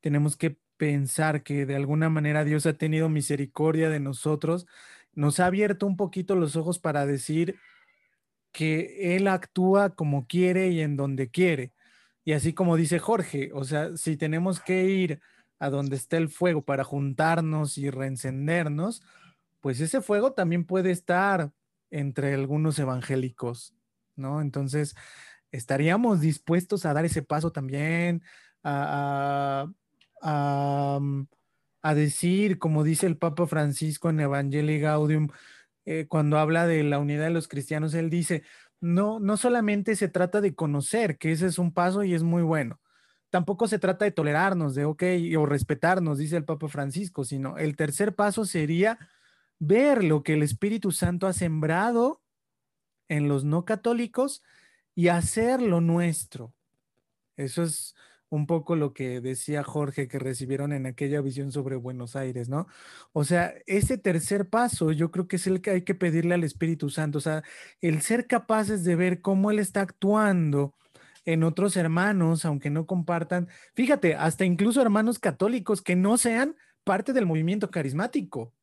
tenemos 0.00 0.36
que 0.36 0.58
pensar 0.76 1.42
que 1.42 1.66
de 1.66 1.76
alguna 1.76 2.08
manera 2.08 2.44
Dios 2.44 2.66
ha 2.66 2.74
tenido 2.74 3.08
misericordia 3.08 3.90
de 3.90 4.00
nosotros, 4.00 4.66
nos 5.12 5.40
ha 5.40 5.46
abierto 5.46 5.86
un 5.86 5.96
poquito 5.96 6.36
los 6.36 6.56
ojos 6.56 6.78
para 6.78 7.06
decir 7.06 7.56
que 8.52 9.16
Él 9.16 9.28
actúa 9.28 9.90
como 9.94 10.26
quiere 10.26 10.68
y 10.70 10.80
en 10.80 10.96
donde 10.96 11.30
quiere. 11.30 11.72
Y 12.24 12.32
así 12.32 12.52
como 12.52 12.76
dice 12.76 12.98
Jorge, 12.98 13.50
o 13.54 13.64
sea, 13.64 13.96
si 13.96 14.16
tenemos 14.16 14.60
que 14.60 14.84
ir 14.84 15.20
a 15.58 15.70
donde 15.70 15.96
está 15.96 16.16
el 16.18 16.28
fuego 16.28 16.62
para 16.64 16.84
juntarnos 16.84 17.78
y 17.78 17.90
reencendernos, 17.90 19.02
pues 19.60 19.80
ese 19.80 20.00
fuego 20.00 20.32
también 20.32 20.64
puede 20.64 20.90
estar 20.90 21.52
entre 21.90 22.34
algunos 22.34 22.78
evangélicos, 22.78 23.74
¿no? 24.16 24.40
Entonces, 24.40 24.94
estaríamos 25.52 26.20
dispuestos 26.20 26.84
a 26.86 26.92
dar 26.94 27.04
ese 27.04 27.22
paso 27.22 27.52
también, 27.52 28.22
a, 28.62 29.66
mm, 31.00 31.22
decir, 31.94 32.58
como 32.58 32.84
dice 32.84 33.06
el 33.06 33.16
Papa 33.16 33.46
Francisco 33.46 34.10
en 34.10 34.20
Evangelii 34.20 34.80
Gaudium, 34.80 35.28
eh, 35.86 36.06
cuando 36.08 36.38
habla 36.38 36.66
de 36.66 36.82
la 36.84 36.98
unidad 36.98 37.24
de 37.24 37.30
los 37.30 37.48
cristianos, 37.48 37.94
él 37.94 38.10
dice, 38.10 38.42
no, 38.80 39.20
no 39.20 39.36
solamente 39.36 39.96
se 39.96 40.08
trata 40.08 40.40
de 40.40 40.54
conocer, 40.54 41.18
que 41.18 41.32
ese 41.32 41.46
es 41.46 41.58
un 41.58 41.72
paso 41.72 42.04
y 42.04 42.14
es 42.14 42.22
muy 42.22 42.42
bueno. 42.42 42.80
Tampoco 43.30 43.68
se 43.68 43.78
trata 43.78 44.04
de 44.04 44.10
tolerarnos, 44.10 44.74
de 44.74 44.84
ok, 44.84 45.02
o 45.38 45.46
respetarnos, 45.46 46.18
dice 46.18 46.36
el 46.36 46.44
Papa 46.44 46.68
Francisco, 46.68 47.24
sino 47.24 47.58
el 47.58 47.76
tercer 47.76 48.14
paso 48.14 48.44
sería 48.44 48.98
ver 49.58 50.04
lo 50.04 50.22
que 50.22 50.34
el 50.34 50.42
Espíritu 50.42 50.92
Santo 50.92 51.26
ha 51.26 51.32
sembrado 51.32 52.22
en 53.08 53.28
los 53.28 53.44
no 53.44 53.64
católicos 53.64 54.42
y 54.94 55.08
hacerlo 55.08 55.80
nuestro. 55.80 56.54
Eso 57.36 57.62
es 57.62 57.94
un 58.30 58.46
poco 58.46 58.76
lo 58.76 58.92
que 58.92 59.20
decía 59.20 59.62
Jorge 59.62 60.08
que 60.08 60.18
recibieron 60.18 60.72
en 60.72 60.86
aquella 60.86 61.20
visión 61.20 61.52
sobre 61.52 61.76
Buenos 61.76 62.16
Aires, 62.16 62.48
¿no? 62.48 62.66
O 63.12 63.24
sea, 63.24 63.54
ese 63.66 63.96
tercer 63.98 64.48
paso 64.48 64.92
yo 64.92 65.10
creo 65.10 65.28
que 65.28 65.36
es 65.36 65.46
el 65.46 65.60
que 65.60 65.70
hay 65.70 65.82
que 65.82 65.94
pedirle 65.94 66.34
al 66.34 66.44
Espíritu 66.44 66.90
Santo, 66.90 67.18
o 67.18 67.20
sea, 67.20 67.42
el 67.80 68.02
ser 68.02 68.26
capaces 68.26 68.84
de 68.84 68.96
ver 68.96 69.20
cómo 69.22 69.50
Él 69.50 69.58
está 69.58 69.82
actuando 69.82 70.74
en 71.24 71.42
otros 71.42 71.76
hermanos, 71.76 72.44
aunque 72.44 72.70
no 72.70 72.86
compartan, 72.86 73.48
fíjate, 73.74 74.14
hasta 74.14 74.44
incluso 74.44 74.80
hermanos 74.82 75.18
católicos 75.18 75.82
que 75.82 75.96
no 75.96 76.18
sean 76.18 76.56
parte 76.84 77.12
del 77.12 77.26
movimiento 77.26 77.70
carismático. 77.70 78.54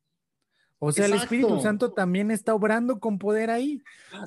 O 0.79 0.91
sea, 0.91 1.05
el 1.05 1.13
Espíritu 1.13 1.59
Santo 1.61 1.93
también 1.93 2.31
está 2.31 2.53
obrando 2.53 2.99
con 2.99 3.17
poder 3.17 3.49
ahí. 3.49 3.81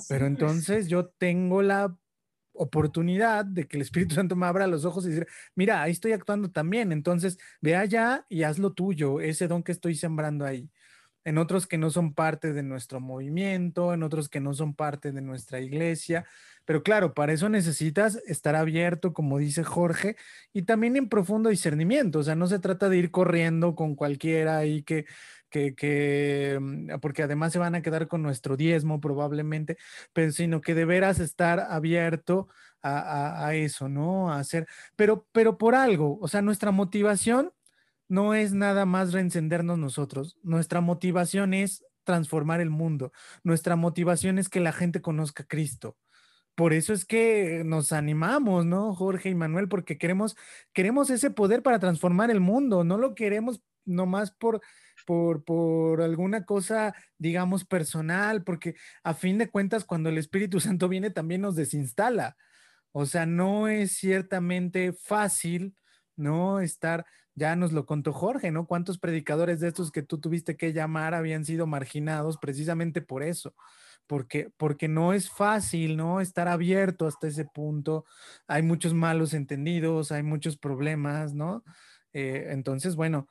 Pero 0.09 0.27
entonces 0.27 0.89
yo 0.89 1.07
tengo 1.07 1.63
la 1.63 1.97
oportunidad 2.59 3.45
de 3.45 3.67
que 3.67 3.77
el 3.77 3.83
Espíritu 3.83 4.15
Santo 4.15 4.37
me 4.37 4.47
abra 4.47 4.67
los 4.67 4.85
ojos 4.85 5.07
y 5.07 5.11
decir, 5.11 5.27
mira, 5.55 5.83
ahí 5.83 5.93
estoy 5.93 6.13
actuando 6.13 6.51
también. 6.51 6.93
Entonces, 6.93 7.39
ve 7.61 7.77
allá 7.77 8.27
y 8.29 8.43
haz 8.43 8.59
lo 8.59 8.73
tuyo, 8.73 9.21
ese 9.21 9.49
don 9.49 9.63
que 9.63 9.73
estoy 9.73 9.95
sembrando 9.95 10.45
ahí. 10.45 10.71
En 11.25 11.37
otros 11.37 11.67
que 11.67 11.77
no 11.77 11.91
son 11.91 12.15
parte 12.15 12.53
de 12.53 12.63
nuestro 12.63 13.01
movimiento, 13.01 13.93
en 13.93 14.03
otros 14.03 14.29
que 14.29 14.41
no 14.41 14.55
son 14.55 14.75
parte 14.75 15.13
de 15.13 15.21
nuestra 15.21 15.61
iglesia. 15.61 16.25
Pero 16.65 16.83
claro, 16.83 17.13
para 17.13 17.33
eso 17.33 17.49
necesitas 17.49 18.17
estar 18.27 18.55
abierto, 18.57 19.13
como 19.13 19.39
dice 19.39 19.63
Jorge, 19.63 20.17
y 20.53 20.63
también 20.63 20.97
en 20.97 21.09
profundo 21.09 21.51
discernimiento. 21.51 22.21
O 22.21 22.23
sea, 22.23 22.35
no 22.35 22.47
se 22.47 22.59
trata 22.61 22.89
de 22.89 22.99
ir 22.99 23.11
corriendo 23.11 23.75
con 23.75 23.95
cualquiera 23.95 24.65
y 24.65 24.83
que 24.83 25.05
que, 25.49 26.59
mm, 26.61 26.99
porque 27.01 27.23
además 27.23 27.53
se 27.53 27.59
van 27.59 27.75
a 27.75 27.83
quedar 27.83 28.09
con 28.09 28.23
nuestro 28.23 28.57
diezmo 28.57 29.01
probablemente, 29.01 29.79
pero 30.13 30.33
sino 30.33 30.61
que 30.61 30.75
de 30.75 30.85
veras 30.85 31.21
estar 31.21 31.61
abierto 31.61 32.49
a, 32.83 33.55
eso, 33.55 33.89
¿no? 33.89 34.33
A 34.33 34.39
hacer, 34.39 34.67
pero, 34.97 35.27
pero 35.33 35.59
por 35.59 35.75
algo, 35.75 36.19
o 36.21 36.29
sea, 36.29 36.43
nuestra 36.43 36.71
motivación 36.71 37.53
no 38.09 38.35
es 38.35 38.53
nada 38.53 38.87
más 38.87 39.13
reencendernos 39.13 39.79
nosotros, 39.79 40.39
nuestra 40.43 40.81
motivación 40.81 41.55
es 41.55 41.85
transformar 42.05 42.61
el 42.61 42.71
mundo, 42.71 43.13
nuestra 43.43 43.77
motivación 43.77 44.39
es 44.39 44.49
que 44.49 44.61
la 44.61 44.73
gente 44.73 45.03
conozca 45.03 45.43
a 45.45 45.47
Cristo. 45.47 45.97
Por 46.55 46.73
eso 46.73 46.93
es 46.93 47.05
que 47.05 47.63
nos 47.65 47.93
animamos, 47.93 48.67
¿no, 48.67 48.93
Jorge 48.93 49.29
y 49.29 49.35
Manuel? 49.37 49.69
Porque 49.69 49.97
queremos, 49.97 50.37
queremos 50.73 51.09
ese 51.09 51.31
poder 51.31 51.63
para 51.63 51.79
transformar 51.79 52.33
el 52.33 52.41
mundo, 52.41 52.83
no 52.83 52.99
lo 52.99 53.15
queremos 53.15 53.63
nomás 53.85 54.33
por, 54.33 54.61
por, 55.09 56.03
alguna 56.03 56.45
cosa, 56.45 56.95
digamos, 57.17 57.65
personal, 57.65 58.45
porque 58.45 58.75
a 59.03 59.15
fin 59.15 59.39
de 59.39 59.49
cuentas, 59.49 59.85
cuando 59.85 60.11
el 60.11 60.19
Espíritu 60.19 60.61
Santo 60.61 60.89
viene, 60.89 61.11
también 61.11 61.41
nos 61.41 61.57
desinstala. 61.57 62.37
O 62.93 63.07
sea, 63.07 63.25
no 63.27 63.69
es 63.69 63.93
ciertamente 63.93 64.93
fácil, 64.93 65.75
¿no? 66.17 66.61
Estar, 66.61 67.07
ya 67.35 67.57
nos 67.57 67.73
lo 67.73 67.87
contó 67.87 68.13
Jorge, 68.13 68.51
¿no? 68.51 68.67
¿Cuántos 68.67 68.99
predicadores 68.99 69.61
de 69.61 69.69
estos 69.69 69.93
que 69.93 70.03
tú 70.03 70.19
tuviste 70.21 70.57
que 70.57 70.73
llamar 70.73 71.15
habían 71.15 71.45
sido 71.45 71.67
marginados 71.67 72.37
precisamente 72.39 73.01
por 73.01 73.23
eso? 73.23 73.55
Porque, 74.07 74.51
porque 74.59 74.89
no 74.89 75.15
es 75.15 75.31
fácil, 75.31 75.97
¿no? 75.97 76.21
Estar 76.21 76.49
abierto 76.49 77.07
hasta 77.07 77.29
ese 77.29 77.47
punto. 77.47 78.05
Hay 78.47 78.63
muchos 78.63 78.95
malos 78.95 79.33
entendidos, 79.35 80.13
hay 80.13 80.23
muchos 80.23 80.59
problemas, 80.59 81.35
¿no? 81.35 81.65
Eh, 82.13 82.49
entonces, 82.51 82.97
bueno, 82.97 83.29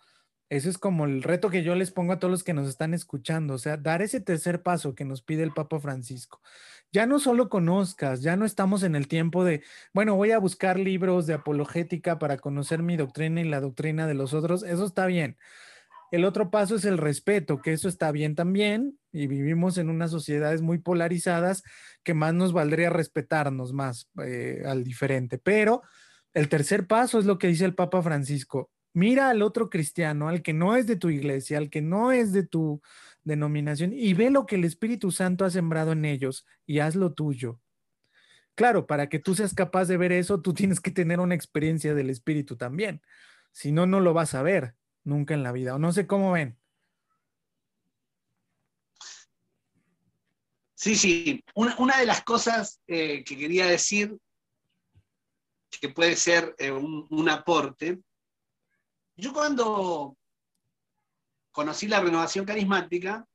ese 0.50 0.70
es 0.70 0.78
como 0.78 1.06
el 1.06 1.24
reto 1.24 1.50
que 1.50 1.64
yo 1.64 1.76
les 1.76 1.92
pongo 1.92 2.14
a 2.14 2.20
todos 2.20 2.32
los 2.32 2.44
que 2.44 2.54
nos 2.54 2.70
están 2.70 2.94
escuchando, 2.94 3.56
o 3.56 3.58
sea, 3.58 3.78
dar 3.78 4.02
ese 4.02 4.22
tercer 4.22 4.64
paso 4.64 4.96
que 4.96 5.06
nos 5.06 5.22
pide 5.22 5.44
el 5.44 5.54
Papa 5.54 5.80
Francisco. 5.80 6.42
Ya 6.92 7.06
no 7.06 7.20
solo 7.20 7.50
conozcas, 7.50 8.22
ya 8.22 8.38
no 8.38 8.46
estamos 8.46 8.84
en 8.84 8.96
el 8.96 9.08
tiempo 9.10 9.44
de, 9.44 9.64
bueno, 9.94 10.16
voy 10.16 10.32
a 10.32 10.40
buscar 10.40 10.80
libros 10.80 11.28
de 11.28 11.34
apologética 11.34 12.18
para 12.18 12.38
conocer 12.38 12.82
mi 12.82 12.96
doctrina 12.96 13.42
y 13.42 13.44
la 13.46 13.60
doctrina 13.60 14.08
de 14.08 14.14
los 14.14 14.34
otros, 14.34 14.64
eso 14.64 14.86
está 14.86 15.06
bien. 15.06 15.38
El 16.12 16.24
otro 16.24 16.50
paso 16.50 16.76
es 16.76 16.86
el 16.86 16.98
respeto, 16.98 17.62
que 17.62 17.74
eso 17.74 17.90
está 17.90 18.12
bien 18.14 18.36
también, 18.36 18.98
y 19.12 19.28
vivimos 19.28 19.78
en 19.78 19.90
unas 19.90 20.12
sociedades 20.12 20.62
muy 20.62 20.78
polarizadas 20.78 21.64
que 22.04 22.14
más 22.14 22.34
nos 22.34 22.54
valdría 22.54 22.90
respetarnos 22.90 23.74
más 23.74 24.10
eh, 24.24 24.64
al 24.66 24.86
diferente. 24.86 25.38
Pero 25.38 25.82
el 26.34 26.48
tercer 26.48 26.88
paso 26.88 27.20
es 27.20 27.26
lo 27.26 27.38
que 27.38 27.48
dice 27.48 27.66
el 27.66 27.76
Papa 27.76 28.02
Francisco, 28.02 28.72
mira 28.98 29.30
al 29.30 29.44
otro 29.44 29.70
cristiano, 29.70 30.28
al 30.28 30.42
que 30.42 30.54
no 30.54 30.76
es 30.76 30.88
de 30.88 30.96
tu 30.96 31.12
iglesia, 31.12 31.60
al 31.60 31.70
que 31.70 31.84
no 31.84 32.12
es 32.12 32.34
de 32.34 32.42
tu 32.42 32.82
denominación, 33.24 33.94
y 33.94 34.16
ve 34.16 34.32
lo 34.32 34.48
que 34.48 34.56
el 34.56 34.64
Espíritu 34.64 35.12
Santo 35.12 35.46
ha 35.46 35.52
sembrado 35.52 35.92
en 35.92 36.04
ellos 36.04 36.48
y 36.66 36.80
haz 36.80 36.96
lo 36.96 37.14
tuyo. 37.14 37.62
Claro, 38.56 38.88
para 38.88 39.08
que 39.08 39.20
tú 39.20 39.36
seas 39.36 39.54
capaz 39.54 39.86
de 39.86 39.98
ver 39.98 40.12
eso, 40.12 40.42
tú 40.42 40.52
tienes 40.56 40.80
que 40.80 40.90
tener 40.90 41.20
una 41.20 41.36
experiencia 41.36 41.94
del 41.94 42.10
Espíritu 42.10 42.58
también. 42.58 43.04
Si 43.52 43.72
no, 43.72 43.86
no 43.86 44.00
lo 44.00 44.14
vas 44.14 44.34
a 44.34 44.42
ver 44.42 44.74
nunca 45.04 45.36
en 45.36 45.44
la 45.44 45.52
vida. 45.52 45.76
O 45.76 45.80
no 45.80 45.92
sé 45.92 46.08
cómo 46.08 46.32
ven. 46.32 46.58
Sí, 50.74 50.96
sí. 50.96 51.44
Una, 51.54 52.00
de 52.00 52.08
las 52.08 52.24
cosas 52.24 52.82
eh, 52.88 53.24
que 53.24 53.38
quería 53.38 53.68
decir, 53.68 54.18
que 55.80 55.90
puede 55.90 56.16
ser 56.16 56.56
eh, 56.58 56.72
un, 56.72 57.30
aporte, 57.30 58.00
yo 59.18 59.34
cuando 59.34 60.16
conocí 61.52 61.88
la 61.88 62.00
renovación 62.00 62.46
carismática, 62.46 63.28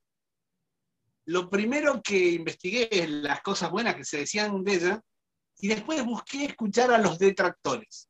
lo 1.27 1.51
primero 1.51 2.01
que 2.03 2.31
investigué 2.31 2.88
es 2.90 3.11
las 3.11 3.42
cosas 3.42 3.71
buenas 3.71 3.97
que 3.97 4.05
se 4.05 4.18
decían 4.18 4.62
de 4.62 4.75
ella 4.75 5.03
y 5.59 5.68
después 5.68 6.05
busqué 6.05 6.45
escuchar 6.45 6.92
a 6.92 6.99
los 6.99 7.18
detractores, 7.18 8.09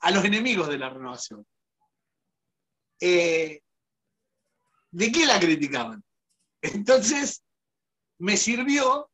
a 0.00 0.10
los 0.10 0.24
enemigos 0.24 0.68
de 0.68 0.78
la 0.78 0.88
renovación. 0.88 1.46
Eh, 3.00 3.60
¿De 4.90 5.12
qué 5.12 5.26
la 5.26 5.38
criticaban? 5.38 6.02
Entonces, 6.62 7.42
me 8.18 8.36
sirvió, 8.36 9.10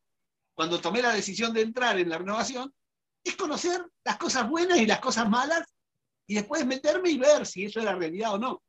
cuando 0.55 0.81
tomé 0.81 1.03
la 1.03 1.13
decisión 1.13 1.53
de 1.53 1.63
entrar 1.63 1.99
en 1.99 2.11
la 2.11 2.19
renovación, 2.19 2.73
es 3.25 3.37
conocer 3.37 3.85
las 4.05 4.19
cosas 4.19 4.49
buenas 4.49 4.79
y 4.79 4.87
las 4.87 5.01
cosas 5.01 5.29
malas 5.29 5.65
y 6.29 6.35
después 6.35 6.64
meterme 6.67 7.11
y 7.11 7.19
ver 7.19 7.47
si 7.47 7.64
eso 7.64 7.81
era 7.81 7.97
realidad 7.97 8.35
o 8.35 8.38
no. 8.38 8.62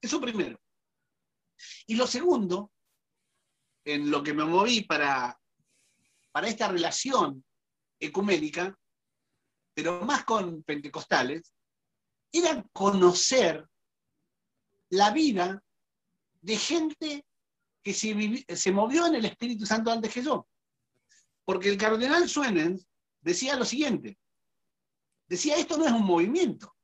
Eso 0.00 0.20
primero. 0.20 0.58
Y 1.86 1.96
lo 1.96 2.06
segundo, 2.06 2.70
en 3.84 4.10
lo 4.10 4.22
que 4.22 4.32
me 4.32 4.44
moví 4.44 4.84
para, 4.84 5.38
para 6.30 6.48
esta 6.48 6.68
relación 6.68 7.44
ecuménica, 7.98 8.74
pero 9.74 10.00
más 10.04 10.24
con 10.24 10.62
pentecostales, 10.62 11.52
era 12.32 12.64
conocer 12.72 13.68
la 14.90 15.10
vida 15.10 15.62
de 16.40 16.56
gente 16.56 17.26
que 17.82 17.92
se, 17.92 18.72
movió 18.72 19.06
en 19.06 19.16
el 19.16 19.24
Espíritu 19.24 19.66
Santo 19.66 19.90
antes 19.90 20.14
que 20.14 20.22
yo. 20.22 20.46
Porque 21.44 21.70
el 21.70 21.76
cardenal 21.76 22.28
Suenen 22.28 22.78
decía 23.20 23.56
lo 23.56 23.64
siguiente, 23.64 24.16
decía, 25.26 25.56
esto 25.56 25.76
no 25.76 25.86
es 25.86 25.92
un 25.92 26.04
movimiento. 26.04 26.76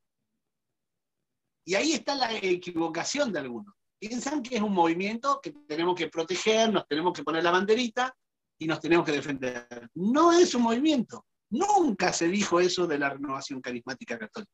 Y 1.67 1.75
ahí 1.75 1.93
está 1.93 2.15
la 2.15 2.33
equivocación 2.33 3.33
de 3.33 3.41
algunos. 3.41 3.75
Piensan 3.99 4.41
que 4.41 4.57
es 4.57 4.63
un 4.63 4.73
movimiento 4.73 5.41
que 5.43 5.51
tenemos 5.67 5.97
que 5.97 6.09
proteger, 6.09 6.73
nos 6.73 6.87
tenemos 6.87 7.13
que 7.13 7.25
poner 7.25 7.43
la 7.43 7.51
banderita 7.51 8.15
y 8.57 8.67
nos 8.67 8.81
tenemos 8.81 9.05
que 9.05 9.13
defender. 9.13 9.67
No 9.95 10.33
es 10.33 10.55
un 10.55 10.63
movimiento. 10.63 11.27
Nunca 11.51 12.13
se 12.13 12.29
dijo 12.29 12.61
eso 12.61 12.87
de 12.87 12.99
la 12.99 13.11
renovación 13.11 13.61
carismática 13.61 14.17
católica. 14.17 14.53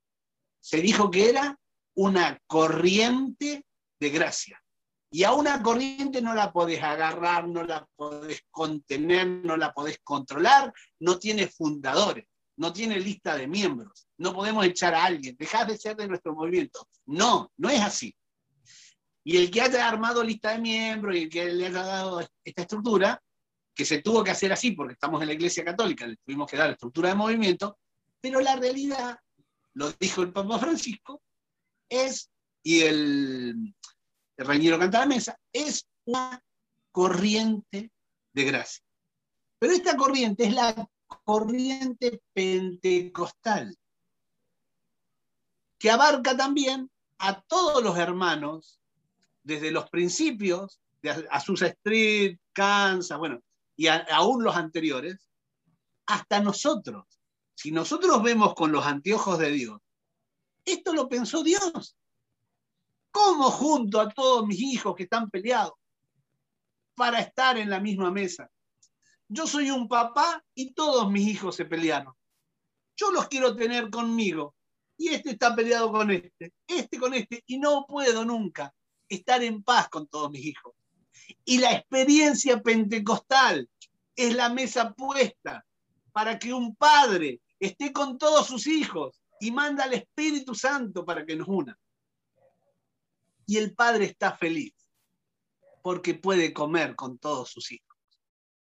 Se 0.58 0.78
dijo 0.78 1.10
que 1.10 1.28
era 1.28 1.58
una 1.96 2.38
corriente 2.46 3.66
de 4.00 4.10
gracia. 4.10 4.58
Y 5.10 5.24
a 5.24 5.32
una 5.32 5.62
corriente 5.62 6.22
no 6.22 6.34
la 6.34 6.50
podés 6.50 6.82
agarrar, 6.82 7.46
no 7.46 7.62
la 7.62 7.86
podés 7.94 8.40
contener, 8.50 9.26
no 9.26 9.58
la 9.58 9.74
podés 9.74 9.98
controlar, 10.02 10.72
no 11.00 11.18
tiene 11.18 11.48
fundadores, 11.48 12.24
no 12.56 12.72
tiene 12.72 12.98
lista 13.00 13.36
de 13.36 13.46
miembros, 13.46 14.06
no 14.18 14.32
podemos 14.34 14.64
echar 14.64 14.94
a 14.94 15.04
alguien, 15.04 15.36
dejás 15.38 15.66
de 15.66 15.78
ser 15.78 15.96
de 15.96 16.08
nuestro 16.08 16.34
movimiento. 16.34 16.86
No, 17.06 17.50
no 17.56 17.70
es 17.70 17.80
así. 17.80 18.14
Y 19.24 19.36
el 19.36 19.50
que 19.50 19.62
haya 19.62 19.88
armado 19.88 20.22
lista 20.22 20.52
de 20.52 20.58
miembros 20.58 21.16
y 21.16 21.22
el 21.22 21.28
que 21.28 21.44
le 21.46 21.66
haya 21.66 21.82
dado 21.82 22.20
esta 22.44 22.62
estructura, 22.62 23.22
que 23.74 23.84
se 23.84 24.02
tuvo 24.02 24.22
que 24.22 24.32
hacer 24.32 24.52
así 24.52 24.72
porque 24.72 24.94
estamos 24.94 25.20
en 25.22 25.28
la 25.28 25.34
Iglesia 25.34 25.64
Católica, 25.64 26.06
le 26.06 26.16
tuvimos 26.16 26.50
que 26.50 26.56
dar 26.56 26.70
estructura 26.70 27.10
de 27.10 27.14
movimiento, 27.14 27.78
pero 28.20 28.40
la 28.40 28.56
realidad, 28.56 29.18
lo 29.74 29.92
dijo 29.92 30.22
el 30.22 30.32
Papa 30.32 30.58
Francisco, 30.58 31.22
es, 31.88 32.30
y 32.62 32.80
el, 32.80 33.74
el 34.36 34.46
Reñero 34.46 34.78
canta 34.78 35.00
la 35.00 35.06
mesa, 35.06 35.38
es 35.52 35.86
una 36.04 36.42
corriente 36.90 37.90
de 38.32 38.44
gracia. 38.44 38.84
Pero 39.58 39.72
esta 39.72 39.96
corriente 39.96 40.44
es 40.44 40.54
la 40.54 40.88
corriente 41.24 42.22
pentecostal, 42.32 43.76
que 45.78 45.90
abarca 45.90 46.36
también 46.36 46.90
a 47.18 47.40
todos 47.42 47.82
los 47.82 47.96
hermanos, 47.98 48.80
desde 49.44 49.70
los 49.70 49.90
principios 49.90 50.80
de 51.02 51.26
Azusa 51.30 51.66
Street, 51.66 52.38
Kansas, 52.52 53.18
bueno, 53.18 53.40
y 53.76 53.88
aún 53.88 54.44
los 54.44 54.54
anteriores, 54.54 55.28
hasta 56.06 56.40
nosotros. 56.40 57.04
Si 57.54 57.70
nosotros 57.70 58.22
vemos 58.22 58.54
con 58.54 58.72
los 58.72 58.84
anteojos 58.84 59.38
de 59.38 59.50
Dios, 59.50 59.80
esto 60.64 60.92
lo 60.92 61.08
pensó 61.08 61.42
Dios. 61.42 61.96
¿Cómo 63.10 63.50
junto 63.50 64.00
a 64.00 64.08
todos 64.08 64.46
mis 64.46 64.60
hijos 64.60 64.94
que 64.94 65.04
están 65.04 65.30
peleados 65.30 65.74
para 66.94 67.20
estar 67.20 67.58
en 67.58 67.68
la 67.68 67.80
misma 67.80 68.10
mesa? 68.10 68.50
Yo 69.32 69.46
soy 69.46 69.70
un 69.70 69.88
papá 69.88 70.44
y 70.54 70.74
todos 70.74 71.10
mis 71.10 71.26
hijos 71.26 71.56
se 71.56 71.64
pelearon. 71.64 72.12
Yo 72.96 73.10
los 73.10 73.28
quiero 73.28 73.56
tener 73.56 73.88
conmigo 73.88 74.54
y 74.98 75.08
este 75.08 75.30
está 75.30 75.56
peleado 75.56 75.90
con 75.90 76.10
este, 76.10 76.52
este 76.66 76.98
con 76.98 77.14
este 77.14 77.42
y 77.46 77.58
no 77.58 77.86
puedo 77.88 78.26
nunca 78.26 78.74
estar 79.08 79.42
en 79.42 79.62
paz 79.62 79.88
con 79.88 80.06
todos 80.06 80.30
mis 80.30 80.44
hijos. 80.44 80.74
Y 81.46 81.58
la 81.58 81.72
experiencia 81.72 82.60
pentecostal 82.60 83.68
es 84.14 84.34
la 84.34 84.50
mesa 84.50 84.92
puesta 84.92 85.64
para 86.12 86.38
que 86.38 86.52
un 86.52 86.76
padre 86.76 87.40
esté 87.58 87.90
con 87.90 88.18
todos 88.18 88.46
sus 88.46 88.66
hijos 88.66 89.18
y 89.40 89.50
manda 89.50 89.84
al 89.84 89.94
Espíritu 89.94 90.54
Santo 90.54 91.06
para 91.06 91.24
que 91.24 91.36
nos 91.36 91.48
una 91.48 91.78
y 93.46 93.56
el 93.56 93.74
padre 93.74 94.04
está 94.04 94.36
feliz 94.36 94.74
porque 95.82 96.14
puede 96.14 96.52
comer 96.52 96.94
con 96.94 97.18
todos 97.18 97.50
sus 97.50 97.72
hijos. 97.72 97.91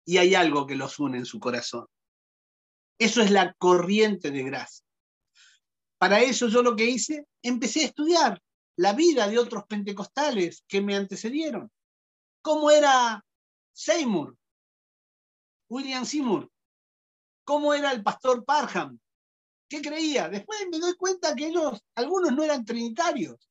Y 0.05 0.17
hay 0.17 0.35
algo 0.35 0.67
que 0.67 0.75
los 0.75 0.99
une 0.99 1.17
en 1.17 1.25
su 1.25 1.39
corazón. 1.39 1.87
Eso 2.97 3.21
es 3.21 3.31
la 3.31 3.53
corriente 3.53 4.31
de 4.31 4.43
gracia. 4.43 4.85
Para 5.97 6.21
eso 6.21 6.47
yo 6.47 6.61
lo 6.61 6.75
que 6.75 6.85
hice, 6.85 7.25
empecé 7.41 7.81
a 7.81 7.85
estudiar 7.87 8.41
la 8.77 8.93
vida 8.93 9.27
de 9.27 9.39
otros 9.39 9.65
pentecostales 9.65 10.63
que 10.67 10.81
me 10.81 10.95
antecedieron. 10.95 11.71
¿Cómo 12.41 12.69
era 12.69 13.25
Seymour? 13.73 14.37
William 15.69 16.05
Seymour. 16.05 16.49
¿Cómo 17.43 17.73
era 17.73 17.91
el 17.91 18.03
pastor 18.03 18.45
Parham? 18.45 18.99
¿Qué 19.67 19.81
creía? 19.81 20.29
Después 20.29 20.59
me 20.69 20.79
doy 20.79 20.95
cuenta 20.95 21.35
que 21.35 21.47
ellos, 21.47 21.81
algunos 21.95 22.31
no 22.33 22.43
eran 22.43 22.65
trinitarios, 22.65 23.49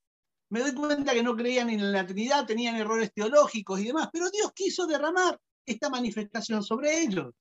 me 0.51 0.61
doy 0.61 0.75
cuenta 0.75 1.13
que 1.13 1.23
no 1.23 1.35
creían 1.35 1.71
en 1.71 1.91
la 1.91 2.07
Trinidad, 2.07 2.47
tenían 2.47 2.77
errores 2.77 3.13
teológicos 3.13 3.81
y 3.81 3.87
demás, 3.87 4.09
pero 4.13 4.31
Dios 4.31 4.53
quiso 4.55 4.87
derramar 4.87 5.41
esta 5.67 5.91
manifestación 5.91 6.63
sobre 6.63 7.01
ellos. 7.01 7.35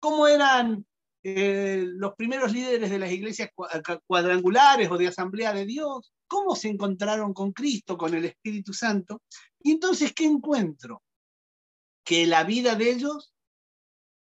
¿Cómo 0.00 0.26
eran 0.26 0.86
eh, 1.22 1.84
los 1.86 2.14
primeros 2.14 2.52
líderes 2.52 2.90
de 2.90 2.98
las 2.98 3.10
iglesias 3.10 3.50
cuadrangulares 4.06 4.90
o 4.90 4.96
de 4.96 5.08
asamblea 5.08 5.52
de 5.52 5.66
Dios? 5.66 6.12
¿Cómo 6.26 6.54
se 6.54 6.68
encontraron 6.68 7.32
con 7.32 7.52
Cristo, 7.52 7.96
con 7.96 8.14
el 8.14 8.24
Espíritu 8.26 8.72
Santo? 8.72 9.22
Y 9.60 9.72
entonces, 9.72 10.12
¿qué 10.12 10.24
encuentro? 10.24 11.02
Que 12.04 12.26
la 12.26 12.44
vida 12.44 12.74
de 12.74 12.90
ellos 12.90 13.34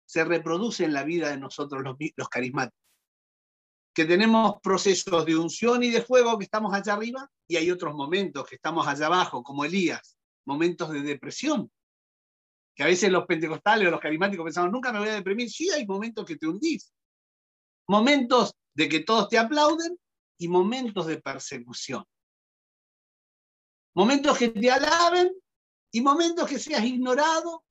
se 0.05 0.23
reproduce 0.25 0.85
en 0.85 0.93
la 0.93 1.03
vida 1.03 1.29
de 1.29 1.37
nosotros 1.37 1.83
los, 1.83 1.95
los 2.15 2.29
carismáticos 2.29 2.89
que 3.99 4.05
tenemos 4.05 4.61
procesos 4.61 5.25
de 5.25 5.35
unción 5.35 5.83
y 5.83 5.89
de 5.89 6.01
fuego 6.01 6.37
que 6.37 6.45
estamos 6.45 6.73
allá 6.73 6.93
arriba 6.93 7.29
y 7.47 7.57
hay 7.57 7.69
otros 7.69 7.93
momentos 7.93 8.47
que 8.47 8.55
estamos 8.55 8.87
allá 8.87 9.07
abajo, 9.07 9.43
como 9.43 9.65
Elías, 9.65 10.17
momentos 10.45 10.89
de 10.91 11.01
depresión. 11.01 11.69
Que 12.79 12.83
a 12.83 12.87
veces 12.87 13.11
los 13.11 13.25
pentecostales 13.25 13.85
o 13.89 13.91
los 13.91 13.99
carismáticos 13.99 14.45
pensamos, 14.45 14.71
nunca 14.71 14.93
me 14.93 14.99
voy 14.99 15.09
a 15.09 15.15
deprimir. 15.15 15.49
Sí, 15.49 15.69
hay 15.69 15.85
momentos 15.85 16.23
que 16.23 16.37
te 16.37 16.47
hundís. 16.47 16.93
Momentos 17.89 18.53
de 18.73 18.87
que 18.87 19.01
todos 19.01 19.27
te 19.27 19.37
aplauden 19.37 19.99
y 20.37 20.47
momentos 20.47 21.05
de 21.07 21.21
persecución. 21.21 22.05
Momentos 23.93 24.37
que 24.37 24.47
te 24.47 24.71
alaben 24.71 25.29
y 25.91 25.99
momentos 25.99 26.47
que 26.47 26.57
seas 26.57 26.85
ignorado, 26.85 27.65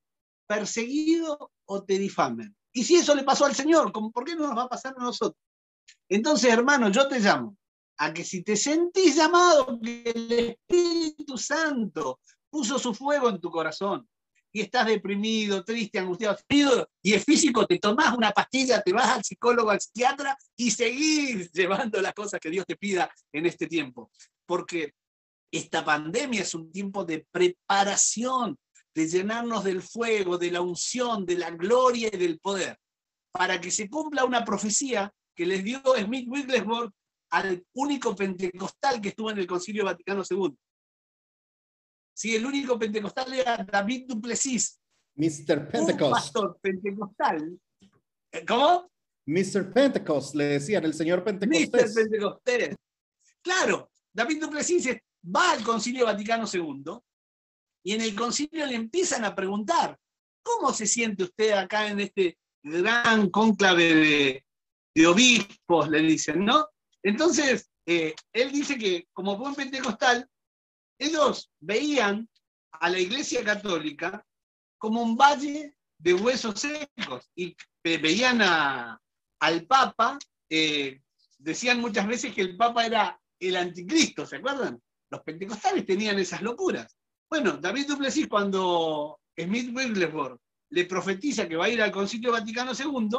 perseguido 0.46 1.52
o 1.64 1.82
te 1.84 1.98
difamen. 1.98 2.54
Y 2.70 2.84
si 2.84 2.96
eso 2.96 3.14
le 3.14 3.24
pasó 3.24 3.46
al 3.46 3.54
Señor, 3.54 3.90
¿por 3.90 4.24
qué 4.26 4.36
no 4.36 4.46
nos 4.46 4.58
va 4.58 4.64
a 4.64 4.68
pasar 4.68 4.94
a 4.94 5.02
nosotros? 5.02 5.42
Entonces, 6.10 6.52
hermano, 6.52 6.90
yo 6.90 7.08
te 7.08 7.18
llamo 7.18 7.56
a 7.96 8.12
que 8.12 8.24
si 8.24 8.42
te 8.42 8.56
sentís 8.56 9.16
llamado, 9.16 9.80
que 9.80 10.02
el 10.02 10.32
Espíritu 10.68 11.38
Santo 11.38 12.20
puso 12.50 12.78
su 12.78 12.92
fuego 12.92 13.30
en 13.30 13.40
tu 13.40 13.50
corazón 13.50 14.06
y 14.52 14.62
estás 14.62 14.86
deprimido, 14.86 15.62
triste, 15.64 15.98
angustiado, 15.98 16.38
y 17.02 17.12
es 17.12 17.24
físico, 17.24 17.66
te 17.66 17.78
tomás 17.78 18.16
una 18.16 18.30
pastilla, 18.30 18.82
te 18.82 18.92
vas 18.92 19.08
al 19.08 19.24
psicólogo, 19.24 19.70
al 19.70 19.80
psiquiatra 19.80 20.36
y 20.56 20.70
seguís 20.70 21.52
llevando 21.52 22.00
las 22.00 22.14
cosas 22.14 22.40
que 22.40 22.50
Dios 22.50 22.64
te 22.66 22.76
pida 22.76 23.10
en 23.32 23.46
este 23.46 23.66
tiempo. 23.66 24.10
Porque 24.46 24.94
esta 25.50 25.84
pandemia 25.84 26.42
es 26.42 26.54
un 26.54 26.72
tiempo 26.72 27.04
de 27.04 27.26
preparación, 27.30 28.58
de 28.94 29.08
llenarnos 29.08 29.64
del 29.64 29.82
fuego, 29.82 30.38
de 30.38 30.50
la 30.50 30.60
unción, 30.60 31.24
de 31.24 31.38
la 31.38 31.50
gloria 31.50 32.10
y 32.12 32.16
del 32.16 32.38
poder, 32.38 32.78
para 33.30 33.60
que 33.60 33.70
se 33.70 33.88
cumpla 33.88 34.24
una 34.24 34.44
profecía 34.44 35.12
que 35.34 35.46
les 35.46 35.62
dio 35.62 35.80
Smith 35.96 36.26
Wigglesworth 36.28 36.92
al 37.30 37.64
único 37.74 38.16
pentecostal 38.16 39.00
que 39.00 39.10
estuvo 39.10 39.30
en 39.30 39.38
el 39.38 39.46
Concilio 39.46 39.84
Vaticano 39.84 40.22
II. 40.28 40.54
Sí, 42.18 42.34
el 42.34 42.44
único 42.44 42.76
pentecostal 42.76 43.32
era 43.32 43.58
David 43.58 44.06
Duplessis. 44.08 44.80
Mr. 45.14 45.68
Pentecost. 45.70 46.02
Un 46.02 46.10
pastor 46.10 46.58
pentecostal. 46.60 47.60
Eh, 48.32 48.44
¿Cómo? 48.44 48.90
Mr. 49.24 49.72
Pentecost, 49.72 50.34
le 50.34 50.44
decían, 50.46 50.84
el 50.84 50.94
señor 50.94 51.22
Pentecostés. 51.22 51.94
Mr. 51.94 51.94
Pentecostés. 51.94 52.76
Claro, 53.40 53.92
David 54.12 54.40
Duplessis 54.40 54.96
va 55.24 55.52
al 55.52 55.62
Concilio 55.62 56.06
Vaticano 56.06 56.44
II 56.52 56.98
y 57.84 57.92
en 57.92 58.00
el 58.00 58.16
concilio 58.16 58.66
le 58.66 58.74
empiezan 58.74 59.24
a 59.24 59.36
preguntar, 59.36 59.96
¿cómo 60.42 60.72
se 60.72 60.86
siente 60.86 61.22
usted 61.22 61.52
acá 61.52 61.86
en 61.86 62.00
este 62.00 62.36
gran 62.64 63.30
cónclave 63.30 63.94
de, 63.94 64.44
de 64.92 65.06
obispos, 65.06 65.88
le 65.88 66.00
dicen, 66.00 66.44
¿no? 66.44 66.66
Entonces, 67.00 67.70
eh, 67.86 68.16
él 68.32 68.50
dice 68.50 68.76
que 68.76 69.06
como 69.12 69.36
buen 69.36 69.54
pentecostal, 69.54 70.28
ellos 70.98 71.50
veían 71.60 72.28
a 72.72 72.90
la 72.90 72.98
Iglesia 72.98 73.44
Católica 73.44 74.24
como 74.78 75.02
un 75.02 75.16
valle 75.16 75.74
de 75.98 76.14
huesos 76.14 76.60
secos 76.60 77.30
y 77.34 77.56
veían 77.82 78.40
al 78.42 79.66
Papa, 79.66 80.18
eh, 80.48 81.00
decían 81.38 81.80
muchas 81.80 82.06
veces 82.06 82.34
que 82.34 82.42
el 82.42 82.56
Papa 82.56 82.86
era 82.86 83.20
el 83.40 83.56
anticristo, 83.56 84.26
¿se 84.26 84.36
acuerdan? 84.36 84.80
Los 85.10 85.22
pentecostales 85.22 85.86
tenían 85.86 86.18
esas 86.18 86.42
locuras. 86.42 86.94
Bueno, 87.30 87.56
David 87.56 87.88
Duplessis, 87.88 88.28
cuando 88.28 89.20
Smith 89.36 89.74
Wigglesworth 89.74 90.40
le 90.70 90.84
profetiza 90.84 91.48
que 91.48 91.56
va 91.56 91.66
a 91.66 91.70
ir 91.70 91.82
al 91.82 91.92
Concilio 91.92 92.32
Vaticano 92.32 92.72
II, 92.72 93.18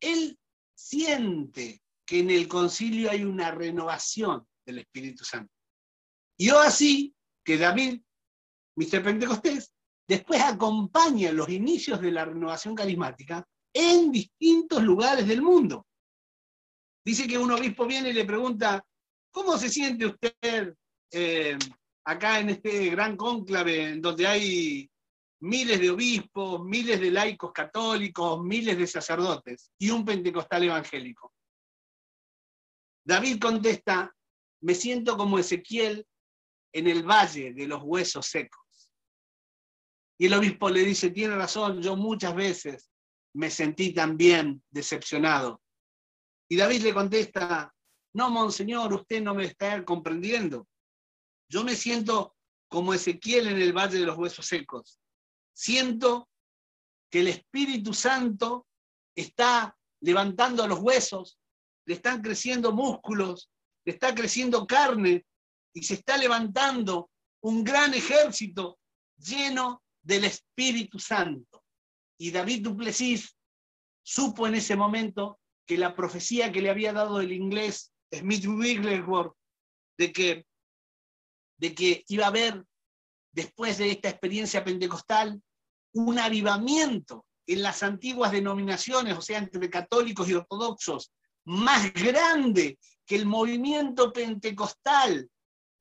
él 0.00 0.38
siente 0.74 1.82
que 2.04 2.20
en 2.20 2.30
el 2.30 2.48
concilio 2.48 3.10
hay 3.10 3.22
una 3.22 3.52
renovación 3.52 4.46
del 4.66 4.78
Espíritu 4.78 5.24
Santo. 5.24 5.52
Y 6.36 6.50
o 6.50 6.58
así 6.58 7.14
que 7.44 7.58
David, 7.58 8.00
Mr. 8.76 9.02
Pentecostés, 9.02 9.72
después 10.08 10.40
acompaña 10.42 11.32
los 11.32 11.48
inicios 11.48 12.00
de 12.00 12.12
la 12.12 12.24
renovación 12.24 12.74
carismática 12.74 13.46
en 13.72 14.12
distintos 14.12 14.82
lugares 14.82 15.26
del 15.26 15.42
mundo. 15.42 15.86
Dice 17.04 17.26
que 17.26 17.38
un 17.38 17.50
obispo 17.50 17.86
viene 17.86 18.10
y 18.10 18.12
le 18.12 18.24
pregunta, 18.24 18.84
¿cómo 19.30 19.58
se 19.58 19.68
siente 19.68 20.06
usted 20.06 20.74
eh, 21.10 21.58
acá 22.04 22.40
en 22.40 22.50
este 22.50 22.90
gran 22.90 23.16
cónclave 23.16 23.90
en 23.90 24.02
donde 24.02 24.26
hay 24.26 24.90
miles 25.40 25.80
de 25.80 25.90
obispos, 25.90 26.64
miles 26.64 27.00
de 27.00 27.10
laicos 27.10 27.52
católicos, 27.52 28.42
miles 28.44 28.78
de 28.78 28.86
sacerdotes 28.86 29.72
y 29.78 29.90
un 29.90 30.04
pentecostal 30.04 30.62
evangélico? 30.62 31.32
David 33.04 33.40
contesta, 33.40 34.14
me 34.60 34.74
siento 34.74 35.16
como 35.16 35.40
Ezequiel 35.40 36.06
en 36.72 36.86
el 36.86 37.02
valle 37.02 37.52
de 37.52 37.66
los 37.66 37.82
huesos 37.82 38.26
secos. 38.26 38.90
Y 40.18 40.26
el 40.26 40.34
obispo 40.34 40.70
le 40.70 40.84
dice, 40.84 41.10
tiene 41.10 41.36
razón, 41.36 41.82
yo 41.82 41.96
muchas 41.96 42.34
veces 42.34 42.90
me 43.34 43.50
sentí 43.50 43.92
también 43.92 44.62
decepcionado. 44.70 45.60
Y 46.48 46.56
David 46.56 46.82
le 46.82 46.94
contesta, 46.94 47.74
no, 48.14 48.30
monseñor, 48.30 48.92
usted 48.92 49.22
no 49.22 49.34
me 49.34 49.44
está 49.44 49.84
comprendiendo. 49.84 50.68
Yo 51.48 51.64
me 51.64 51.74
siento 51.74 52.36
como 52.68 52.94
Ezequiel 52.94 53.48
en 53.48 53.60
el 53.60 53.72
Valle 53.72 53.98
de 53.98 54.06
los 54.06 54.16
Huesos 54.16 54.46
Secos. 54.46 55.00
Siento 55.54 56.28
que 57.10 57.20
el 57.20 57.28
Espíritu 57.28 57.92
Santo 57.92 58.66
está 59.14 59.76
levantando 60.00 60.66
los 60.66 60.80
huesos, 60.80 61.38
le 61.86 61.94
están 61.94 62.22
creciendo 62.22 62.72
músculos, 62.72 63.50
le 63.84 63.92
está 63.92 64.14
creciendo 64.14 64.66
carne 64.66 65.24
y 65.74 65.82
se 65.82 65.94
está 65.94 66.16
levantando 66.16 67.10
un 67.42 67.64
gran 67.64 67.94
ejército 67.94 68.78
lleno 69.16 69.82
del 70.02 70.24
Espíritu 70.24 70.98
Santo. 70.98 71.64
Y 72.18 72.30
David 72.30 72.62
Duplessis 72.62 73.36
supo 74.02 74.46
en 74.46 74.56
ese 74.56 74.76
momento 74.76 75.40
que 75.66 75.78
la 75.78 75.94
profecía 75.94 76.52
que 76.52 76.60
le 76.60 76.70
había 76.70 76.92
dado 76.92 77.20
el 77.20 77.32
inglés 77.32 77.92
Smith 78.12 78.46
Wigglesworth 78.46 79.34
de 79.96 80.12
que 80.12 80.46
de 81.62 81.76
que 81.76 82.04
iba 82.08 82.24
a 82.24 82.28
haber, 82.28 82.64
después 83.32 83.78
de 83.78 83.92
esta 83.92 84.08
experiencia 84.08 84.64
pentecostal, 84.64 85.40
un 85.92 86.18
avivamiento 86.18 87.24
en 87.46 87.62
las 87.62 87.84
antiguas 87.84 88.32
denominaciones, 88.32 89.16
o 89.16 89.22
sea, 89.22 89.38
entre 89.38 89.70
católicos 89.70 90.28
y 90.28 90.34
ortodoxos, 90.34 91.12
más 91.44 91.92
grande 91.92 92.80
que 93.06 93.14
el 93.14 93.26
movimiento 93.26 94.12
pentecostal 94.12 95.30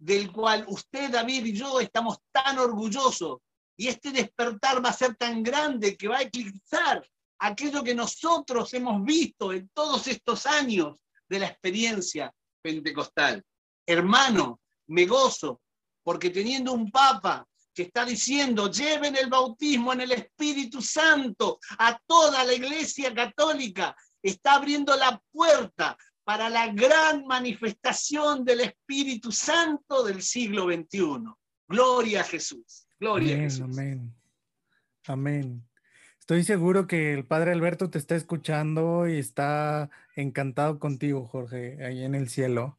del 0.01 0.31
cual 0.31 0.65
usted, 0.67 1.11
David 1.11 1.45
y 1.45 1.53
yo 1.53 1.79
estamos 1.79 2.17
tan 2.31 2.57
orgullosos. 2.57 3.37
Y 3.77 3.87
este 3.87 4.11
despertar 4.11 4.83
va 4.83 4.89
a 4.89 4.93
ser 4.93 5.15
tan 5.15 5.43
grande 5.43 5.95
que 5.95 6.07
va 6.07 6.17
a 6.17 6.21
eclipsar 6.23 7.07
aquello 7.39 7.83
que 7.83 7.93
nosotros 7.93 8.73
hemos 8.73 9.03
visto 9.03 9.53
en 9.53 9.69
todos 9.69 10.07
estos 10.07 10.47
años 10.47 10.99
de 11.29 11.39
la 11.39 11.47
experiencia 11.47 12.33
pentecostal. 12.63 13.43
Hermano, 13.85 14.59
me 14.87 15.05
gozo 15.05 15.61
porque 16.03 16.31
teniendo 16.31 16.73
un 16.73 16.89
papa 16.89 17.47
que 17.73 17.83
está 17.83 18.03
diciendo, 18.03 18.71
lleven 18.71 19.15
el 19.15 19.29
bautismo 19.29 19.93
en 19.93 20.01
el 20.01 20.11
Espíritu 20.13 20.81
Santo 20.81 21.59
a 21.77 21.97
toda 22.07 22.43
la 22.43 22.53
iglesia 22.53 23.13
católica, 23.13 23.95
está 24.21 24.55
abriendo 24.55 24.95
la 24.97 25.21
puerta 25.31 25.95
para 26.23 26.49
la 26.49 26.67
gran 26.71 27.25
manifestación 27.25 28.43
del 28.45 28.61
Espíritu 28.61 29.31
Santo 29.31 30.03
del 30.03 30.21
siglo 30.21 30.65
XXI. 30.65 31.23
Gloria 31.67 32.21
a 32.21 32.23
Jesús. 32.23 32.87
Gloria 32.99 33.33
amén, 33.33 33.39
a 33.39 33.49
Jesús. 33.49 33.77
Amén. 33.77 34.15
Amén. 35.07 35.67
Estoy 36.19 36.43
seguro 36.43 36.87
que 36.87 37.13
el 37.13 37.25
Padre 37.25 37.51
Alberto 37.51 37.89
te 37.89 37.97
está 37.97 38.15
escuchando 38.15 39.07
y 39.07 39.17
está 39.17 39.89
encantado 40.15 40.79
contigo, 40.79 41.27
Jorge, 41.27 41.83
ahí 41.83 42.03
en 42.03 42.15
el 42.15 42.29
cielo 42.29 42.77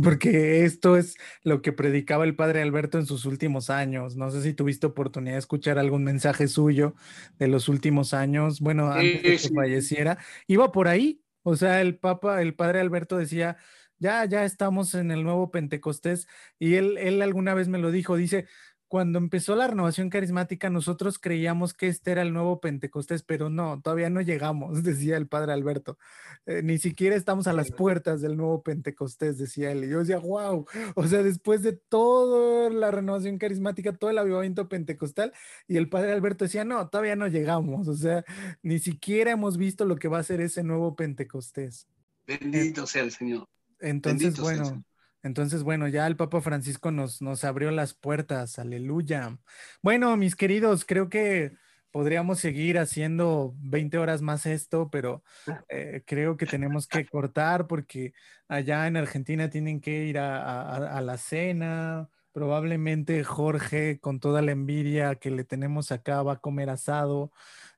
porque 0.00 0.64
esto 0.64 0.96
es 0.96 1.16
lo 1.42 1.62
que 1.62 1.72
predicaba 1.72 2.24
el 2.24 2.34
padre 2.34 2.62
Alberto 2.62 2.98
en 2.98 3.06
sus 3.06 3.26
últimos 3.26 3.70
años. 3.70 4.16
No 4.16 4.30
sé 4.30 4.42
si 4.42 4.52
tuviste 4.52 4.86
oportunidad 4.86 5.34
de 5.34 5.40
escuchar 5.40 5.78
algún 5.78 6.04
mensaje 6.04 6.48
suyo 6.48 6.94
de 7.38 7.48
los 7.48 7.68
últimos 7.68 8.12
años, 8.14 8.60
bueno, 8.60 8.90
antes 8.90 9.22
de 9.22 9.48
que 9.48 9.54
falleciera. 9.54 10.18
Iba 10.46 10.72
por 10.72 10.88
ahí, 10.88 11.20
o 11.44 11.56
sea, 11.56 11.80
el 11.82 11.98
papa, 11.98 12.42
el 12.42 12.56
padre 12.56 12.80
Alberto 12.80 13.16
decía, 13.18 13.58
ya, 13.98 14.24
ya 14.26 14.44
estamos 14.44 14.94
en 14.94 15.12
el 15.12 15.22
nuevo 15.24 15.50
Pentecostés, 15.52 16.26
y 16.58 16.74
él, 16.76 16.98
él 16.98 17.22
alguna 17.22 17.54
vez 17.54 17.68
me 17.68 17.78
lo 17.78 17.92
dijo, 17.92 18.16
dice, 18.16 18.48
cuando 18.94 19.18
empezó 19.18 19.56
la 19.56 19.66
renovación 19.66 20.08
carismática, 20.08 20.70
nosotros 20.70 21.18
creíamos 21.18 21.74
que 21.74 21.88
este 21.88 22.12
era 22.12 22.22
el 22.22 22.32
nuevo 22.32 22.60
Pentecostés, 22.60 23.24
pero 23.24 23.50
no, 23.50 23.80
todavía 23.82 24.08
no 24.08 24.20
llegamos, 24.20 24.84
decía 24.84 25.16
el 25.16 25.26
padre 25.26 25.52
Alberto. 25.52 25.98
Eh, 26.46 26.62
ni 26.62 26.78
siquiera 26.78 27.16
estamos 27.16 27.48
a 27.48 27.52
las 27.52 27.72
puertas 27.72 28.20
del 28.20 28.36
nuevo 28.36 28.62
Pentecostés, 28.62 29.36
decía 29.36 29.72
él. 29.72 29.82
Y 29.82 29.88
yo 29.88 29.98
decía, 29.98 30.18
wow, 30.18 30.64
o 30.94 31.08
sea, 31.08 31.24
después 31.24 31.64
de 31.64 31.72
toda 31.72 32.70
la 32.70 32.92
renovación 32.92 33.36
carismática, 33.36 33.96
todo 33.96 34.10
el 34.10 34.18
avivamiento 34.18 34.68
pentecostal, 34.68 35.32
y 35.66 35.76
el 35.76 35.88
padre 35.88 36.12
Alberto 36.12 36.44
decía, 36.44 36.64
no, 36.64 36.88
todavía 36.88 37.16
no 37.16 37.26
llegamos, 37.26 37.88
o 37.88 37.96
sea, 37.96 38.24
ni 38.62 38.78
siquiera 38.78 39.32
hemos 39.32 39.56
visto 39.56 39.86
lo 39.86 39.96
que 39.96 40.06
va 40.06 40.20
a 40.20 40.22
ser 40.22 40.40
ese 40.40 40.62
nuevo 40.62 40.94
Pentecostés. 40.94 41.88
Bendito 42.28 42.86
sea 42.86 43.02
el 43.02 43.10
Señor. 43.10 43.48
Entonces, 43.80 44.38
bueno. 44.38 44.84
Entonces, 45.24 45.62
bueno, 45.62 45.88
ya 45.88 46.06
el 46.06 46.16
Papa 46.16 46.42
Francisco 46.42 46.90
nos, 46.90 47.22
nos 47.22 47.44
abrió 47.44 47.70
las 47.70 47.94
puertas, 47.94 48.58
aleluya. 48.58 49.38
Bueno, 49.82 50.14
mis 50.18 50.36
queridos, 50.36 50.84
creo 50.84 51.08
que 51.08 51.56
podríamos 51.90 52.40
seguir 52.40 52.78
haciendo 52.78 53.54
20 53.60 53.96
horas 53.96 54.20
más 54.20 54.44
esto, 54.44 54.90
pero 54.90 55.22
eh, 55.70 56.02
creo 56.04 56.36
que 56.36 56.44
tenemos 56.44 56.86
que 56.86 57.06
cortar 57.06 57.66
porque 57.66 58.12
allá 58.48 58.86
en 58.86 58.98
Argentina 58.98 59.48
tienen 59.48 59.80
que 59.80 60.04
ir 60.04 60.18
a, 60.18 61.00
la 61.00 61.16
cena. 61.16 62.10
Probablemente 62.32 63.24
Jorge, 63.24 64.00
con 64.00 64.20
toda 64.20 64.42
la 64.42 64.52
envidia 64.52 65.14
que 65.14 65.30
le 65.30 65.44
tenemos 65.44 65.90
acá, 65.90 66.22
va 66.22 66.34
a 66.34 66.40
comer 66.40 66.68
asado 66.68 67.32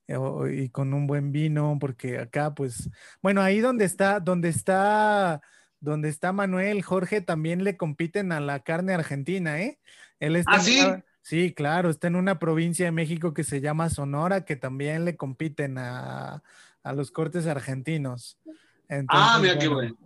eh, 0.08 0.16
y 0.52 0.70
con 0.70 0.94
un 0.94 1.06
buen 1.06 1.30
vino, 1.30 1.76
porque 1.78 2.18
acá, 2.18 2.54
pues, 2.54 2.90
bueno, 3.22 3.40
ahí 3.40 3.60
donde 3.60 3.84
está, 3.84 4.18
donde 4.18 4.48
está 4.48 5.42
donde 5.80 6.08
está 6.08 6.32
Manuel, 6.32 6.82
Jorge, 6.82 7.20
también 7.20 7.64
le 7.64 7.76
compiten 7.76 8.32
a 8.32 8.40
la 8.40 8.60
carne 8.60 8.94
argentina, 8.94 9.60
¿eh? 9.60 9.78
Él 10.20 10.36
está 10.36 10.56
¿Ah, 10.56 10.60
sí? 10.60 10.80
sí, 11.22 11.52
claro, 11.52 11.90
está 11.90 12.06
en 12.06 12.16
una 12.16 12.38
provincia 12.38 12.86
de 12.86 12.92
México 12.92 13.34
que 13.34 13.44
se 13.44 13.60
llama 13.60 13.90
Sonora, 13.90 14.44
que 14.44 14.56
también 14.56 15.04
le 15.04 15.16
compiten 15.16 15.76
a, 15.78 16.42
los 16.94 17.10
cortes 17.10 17.46
argentinos. 17.46 18.38
ah, 19.08 19.38
mira 19.40 19.58
qué 19.58 19.68
bueno. 19.68 19.96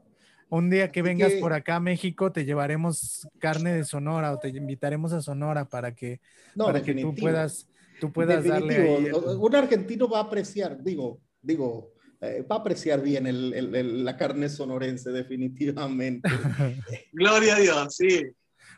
Un 0.49 0.69
día 0.69 0.91
que 0.91 1.03
vengas 1.03 1.33
por 1.35 1.53
acá 1.53 1.77
a 1.77 1.81
México, 1.81 2.33
te 2.33 2.45
llevaremos 2.45 3.29
carne 3.39 3.73
de 3.73 3.85
Sonora 3.85 4.33
o 4.33 4.39
te 4.41 4.49
invitaremos 4.49 5.13
a 5.13 5.23
Sonora 5.23 5.67
para 5.67 5.95
que, 5.95 6.21
para 6.57 6.83
que 6.83 6.95
tú 6.95 7.15
puedas, 7.15 7.69
tú 8.01 8.13
puedas 8.13 8.45
darle. 8.45 9.13
Un 9.13 9.55
argentino 9.55 10.09
va 10.09 10.19
a 10.19 10.23
apreciar, 10.23 10.83
digo, 10.83 11.21
digo, 11.41 11.93
eh, 12.23 12.43
va 12.43 12.57
a 12.57 12.59
apreciar 12.59 13.01
bien 13.01 14.05
la 14.05 14.17
carne 14.17 14.51
sonorense, 14.51 15.11
definitivamente. 15.11 16.29
Gloria 17.13 17.57
a 17.57 17.59
Dios, 17.59 17.97
sí. 17.97 18.27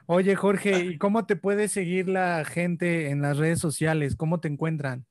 Oye, 0.06 0.36
Jorge, 0.36 0.84
¿y 0.84 0.98
cómo 0.98 1.26
te 1.26 1.36
puede 1.36 1.68
seguir 1.68 2.08
la 2.08 2.44
gente 2.44 3.10
en 3.10 3.20
las 3.20 3.38
redes 3.38 3.58
sociales? 3.58 4.14
¿Cómo 4.14 4.40
te 4.40 4.48
encuentran? 4.48 5.06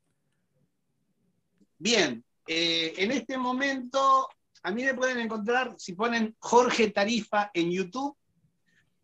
Bien, 1.78 2.24
eh, 2.46 2.94
en 2.96 3.10
este 3.10 3.36
momento 3.36 4.28
a 4.62 4.70
mí 4.70 4.84
me 4.84 4.94
pueden 4.94 5.18
encontrar, 5.18 5.74
si 5.76 5.94
ponen 5.94 6.34
Jorge 6.38 6.90
Tarifa 6.90 7.50
en 7.52 7.70
YouTube, 7.70 8.16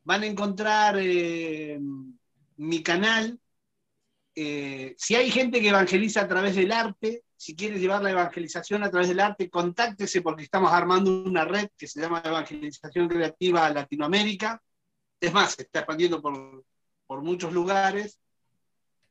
van 0.04 0.22
a 0.22 0.26
encontrar 0.26 0.96
eh, 0.98 1.78
mi 2.56 2.82
canal. 2.82 3.38
si 4.34 5.14
hay 5.16 5.30
gente 5.30 5.60
que 5.60 5.68
evangeliza 5.68 6.22
a 6.22 6.28
través 6.28 6.54
del 6.54 6.70
arte, 6.72 7.24
si 7.38 7.54
quiere 7.54 7.78
llevar 7.78 8.02
la 8.02 8.10
evangelización 8.10 8.82
a 8.82 8.90
través 8.90 9.08
del 9.08 9.20
arte, 9.20 9.48
contáctese 9.48 10.22
porque 10.22 10.42
estamos 10.42 10.72
armando 10.72 11.22
una 11.22 11.44
red 11.44 11.68
que 11.78 11.86
se 11.86 12.00
llama 12.00 12.20
Evangelización 12.24 13.08
Creativa 13.08 13.70
Latinoamérica. 13.70 14.60
Es 15.20 15.32
más, 15.32 15.52
se 15.52 15.62
está 15.62 15.78
expandiendo 15.78 16.20
por, 16.20 16.64
por 17.06 17.22
muchos 17.22 17.52
lugares, 17.52 18.18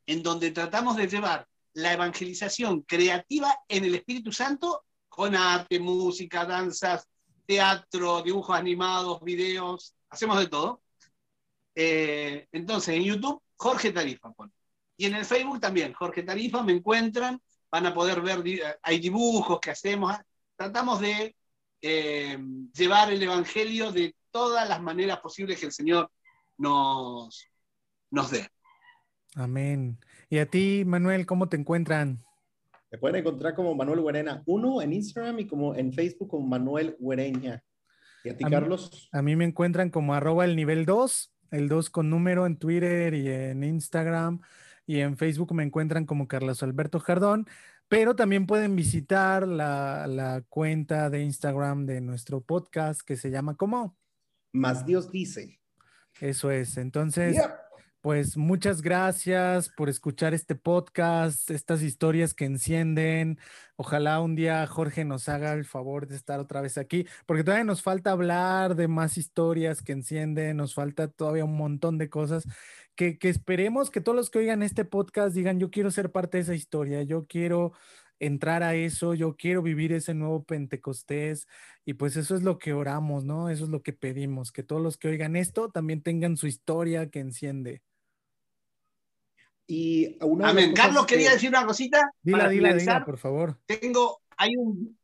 en 0.05 0.21
donde 0.21 0.51
tratamos 0.51 0.97
de 0.97 1.07
llevar 1.07 1.47
la 1.73 1.93
evangelización 1.93 2.81
creativa 2.81 3.57
en 3.69 3.85
el 3.85 3.95
Espíritu 3.95 4.33
Santo 4.33 4.83
con 5.07 5.33
arte, 5.33 5.79
música, 5.79 6.43
danzas, 6.43 7.07
teatro, 7.45 8.21
dibujos 8.23 8.57
animados, 8.57 9.21
videos, 9.21 9.95
hacemos 10.09 10.37
de 10.37 10.47
todo. 10.47 10.81
Eh, 11.73 12.45
entonces, 12.51 12.93
en 12.93 13.03
YouTube, 13.03 13.41
Jorge 13.55 13.93
Tarifa 13.93 14.33
pone. 14.33 14.51
Y 14.97 15.05
en 15.05 15.15
el 15.15 15.23
Facebook 15.23 15.61
también, 15.61 15.93
Jorge 15.93 16.23
Tarifa, 16.23 16.61
me 16.61 16.73
encuentran, 16.73 17.41
van 17.71 17.85
a 17.85 17.93
poder 17.93 18.21
ver, 18.21 18.43
hay 18.81 18.99
dibujos 18.99 19.59
que 19.59 19.71
hacemos, 19.71 20.15
tratamos 20.55 20.99
de 21.01 21.35
eh, 21.81 22.37
llevar 22.73 23.11
el 23.11 23.21
Evangelio 23.21 23.91
de 23.91 24.15
todas 24.31 24.67
las 24.67 24.81
maneras 24.81 25.19
posibles 25.19 25.59
que 25.59 25.67
el 25.67 25.71
Señor 25.71 26.09
nos, 26.57 27.47
nos 28.09 28.31
dé. 28.31 28.47
Amén. 29.35 29.99
¿Y 30.29 30.39
a 30.39 30.45
ti, 30.45 30.83
Manuel, 30.85 31.25
cómo 31.25 31.47
te 31.49 31.57
encuentran? 31.57 32.23
Me 32.91 32.97
pueden 32.97 33.17
encontrar 33.17 33.53
como 33.53 33.75
Manuel 33.75 33.99
Huerena 33.99 34.41
uno 34.45 34.81
en 34.81 34.93
Instagram 34.93 35.39
y 35.39 35.47
como 35.47 35.75
en 35.75 35.93
Facebook 35.93 36.29
como 36.29 36.47
Manuel 36.47 36.95
Huereña. 36.99 37.63
¿Y 38.23 38.29
a 38.29 38.37
ti, 38.37 38.45
Carlos? 38.45 39.09
a 39.11 39.21
mí 39.21 39.35
me 39.35 39.45
encuentran 39.45 39.89
como 39.89 40.13
arroba 40.13 40.45
el 40.45 40.55
nivel 40.55 40.85
2, 40.85 41.33
el 41.51 41.69
2 41.69 41.89
con 41.89 42.09
número 42.09 42.45
en 42.45 42.57
Twitter 42.57 43.13
y 43.13 43.27
en 43.29 43.63
Instagram 43.63 44.41
y 44.87 45.01
en 45.01 45.17
Facebook 45.17 45.53
me 45.53 45.63
encuentran 45.63 46.05
como 46.05 46.27
Carlos 46.27 46.63
Alberto 46.63 46.99
Jardón, 46.99 47.45
pero 47.89 48.15
también 48.15 48.47
pueden 48.47 48.75
visitar 48.75 49.47
la, 49.47 50.43
cuenta 50.49 51.09
de 51.09 51.21
Instagram 51.21 51.85
de 51.85 52.01
nuestro 52.01 52.41
podcast 52.41 53.01
que 53.01 53.17
se 53.17 53.29
llama 53.29 53.55
¿cómo? 53.55 53.95
Más 54.53 54.85
Dios 54.85 55.11
dice. 55.11 55.59
Eso 56.19 56.49
es. 56.49 56.77
Entonces, 56.77 57.37
pues 58.01 58.37
muchas 58.37 58.81
gracias 58.81 59.69
por 59.69 59.89
escuchar 59.89 60.33
este 60.33 60.55
podcast, 60.55 61.51
estas 61.51 61.81
historias 61.81 62.33
que 62.33 62.45
encienden. 62.45 63.37
Ojalá 63.75 64.21
un 64.21 64.35
día 64.35 64.65
Jorge 64.67 65.03
nos 65.03 65.27
haga 65.27 65.53
el 65.53 65.65
favor 65.65 66.07
de 66.07 66.15
estar 66.15 66.39
otra 66.39 66.61
vez 66.61 66.77
aquí, 66.77 67.05
porque 67.25 67.43
todavía 67.43 67.65
nos 67.65 67.83
falta 67.83 68.11
hablar 68.11 68.75
de 68.75 68.87
más 68.87 69.17
historias 69.17 69.81
que 69.81 69.91
encienden, 69.91 70.57
nos 70.57 70.73
falta 70.73 71.09
todavía 71.09 71.43
un 71.43 71.57
montón 71.57 71.97
de 71.97 72.09
cosas 72.09 72.45
que, 72.97 73.17
esperemos 73.21 73.89
que 73.89 74.01
todos 74.01 74.15
los 74.15 74.29
que 74.29 74.39
oigan 74.39 74.63
este 74.63 74.83
podcast 74.83 75.33
digan, 75.33 75.59
yo 75.59 75.71
quiero 75.71 75.91
ser 75.91 76.11
parte 76.11 76.37
de 76.37 76.43
esa 76.43 76.55
historia, 76.55 77.03
yo 77.03 77.25
quiero 77.27 77.71
entrar 78.19 78.63
a 78.63 78.75
eso, 78.75 79.13
yo 79.13 79.37
quiero 79.37 79.61
vivir 79.61 79.93
ese 79.93 80.13
nuevo 80.13 80.43
Pentecostés 80.43 81.47
y 81.85 81.93
pues 81.93 82.17
eso 82.17 82.35
es 82.35 82.41
lo 82.41 82.57
que 82.57 82.73
oramos, 82.73 83.23
¿no? 83.23 83.49
Eso 83.49 83.63
es 83.63 83.69
lo 83.69 83.83
que 83.83 83.93
pedimos, 83.93 84.51
que 84.51 84.63
todos 84.63 84.81
los 84.81 84.97
que 84.97 85.07
oigan 85.07 85.35
esto 85.35 85.69
también 85.69 86.01
tengan 86.01 86.35
su 86.35 86.47
historia 86.47 87.09
que 87.09 87.19
enciende. 87.19 87.83
Y 89.67 90.17
una 90.21 90.49
Amén. 90.49 90.73
Carlos 90.73 91.05
quería 91.05 91.31
decir 91.31 91.49
una 91.49 91.65
cosita. 91.65 92.11
Dila, 92.21 92.49
dila, 92.49 92.73
dila, 92.73 93.05
por 93.05 93.17
favor. 93.17 93.59
Tengo, 93.65 94.21
hay 94.37 94.55
un, 94.55 94.97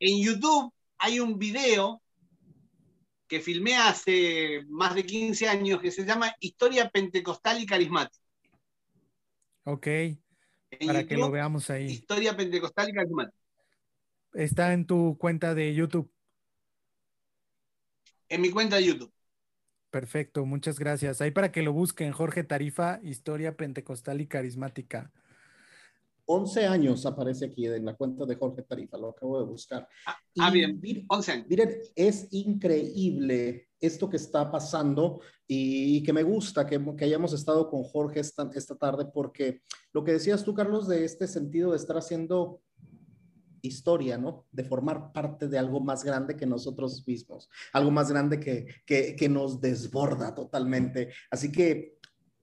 en 0.00 0.22
YouTube 0.22 0.72
hay 0.98 1.20
un 1.20 1.38
video 1.38 2.02
que 3.26 3.40
filmé 3.40 3.76
hace 3.76 4.64
más 4.68 4.94
de 4.94 5.04
15 5.04 5.48
años 5.48 5.80
que 5.80 5.90
se 5.90 6.04
llama 6.04 6.34
Historia 6.40 6.88
Pentecostal 6.90 7.60
y 7.60 7.66
Carismática. 7.66 8.24
Ok, 9.64 9.86
para 10.86 11.06
que 11.06 11.16
lo 11.16 11.30
veamos 11.30 11.70
ahí. 11.70 11.86
Historia 11.86 12.36
Pentecostal 12.36 12.88
y 12.88 12.92
Carismática. 12.92 13.36
Está 14.34 14.72
en 14.72 14.86
tu 14.86 15.16
cuenta 15.18 15.54
de 15.54 15.74
YouTube. 15.74 16.10
En 18.28 18.40
mi 18.40 18.50
cuenta 18.50 18.76
de 18.76 18.84
YouTube. 18.84 19.12
Perfecto, 19.90 20.44
muchas 20.44 20.78
gracias. 20.78 21.20
Ahí 21.20 21.30
para 21.30 21.52
que 21.52 21.62
lo 21.62 21.72
busquen, 21.72 22.12
Jorge 22.12 22.44
Tarifa, 22.44 23.00
Historia 23.02 23.56
Pentecostal 23.56 24.20
y 24.20 24.26
Carismática. 24.26 25.10
11 26.26 26.66
años 26.66 27.06
aparece 27.06 27.46
aquí 27.46 27.66
en 27.66 27.84
la 27.84 27.94
cuenta 27.94 28.26
de 28.26 28.34
Jorge 28.34 28.62
Tarifa, 28.62 28.98
lo 28.98 29.10
acabo 29.10 29.38
de 29.38 29.46
buscar. 29.46 29.88
Ah, 30.06 30.16
ah 30.40 30.50
bien, 30.50 30.80
11 31.08 31.32
años. 31.32 31.46
Miren, 31.48 31.78
es 31.94 32.28
increíble 32.32 33.68
esto 33.80 34.08
que 34.08 34.16
está 34.16 34.50
pasando 34.50 35.20
y, 35.46 36.02
que 36.02 36.12
me 36.12 36.22
gusta 36.22 36.66
que, 36.66 36.80
que, 36.96 37.04
hayamos 37.04 37.32
estado 37.32 37.70
con 37.70 37.84
Jorge 37.84 38.20
esta, 38.20 38.50
esta 38.54 38.74
tarde 38.74 39.06
porque 39.12 39.62
lo 39.92 40.02
que 40.02 40.12
decías 40.12 40.44
tú, 40.44 40.54
Carlos, 40.54 40.88
de 40.88 41.04
este 41.04 41.28
sentido 41.28 41.70
de 41.70 41.76
estar 41.76 41.96
haciendo 41.96 42.60
historia, 43.62 44.16
¿no? 44.18 44.46
De 44.52 44.64
formar 44.64 45.12
parte 45.12 45.48
de 45.48 45.58
algo 45.58 45.80
más 45.80 46.04
grande 46.04 46.36
que 46.36 46.46
nosotros 46.46 47.06
mismos, 47.06 47.48
algo 47.72 47.90
más 47.90 48.10
grande 48.10 48.40
que, 48.40 48.66
que, 48.86 49.16
que 49.16 49.28
nos 49.28 49.60
desborda 49.60 50.34
totalmente. 50.34 51.10
Así 51.30 51.50
que 51.50 51.95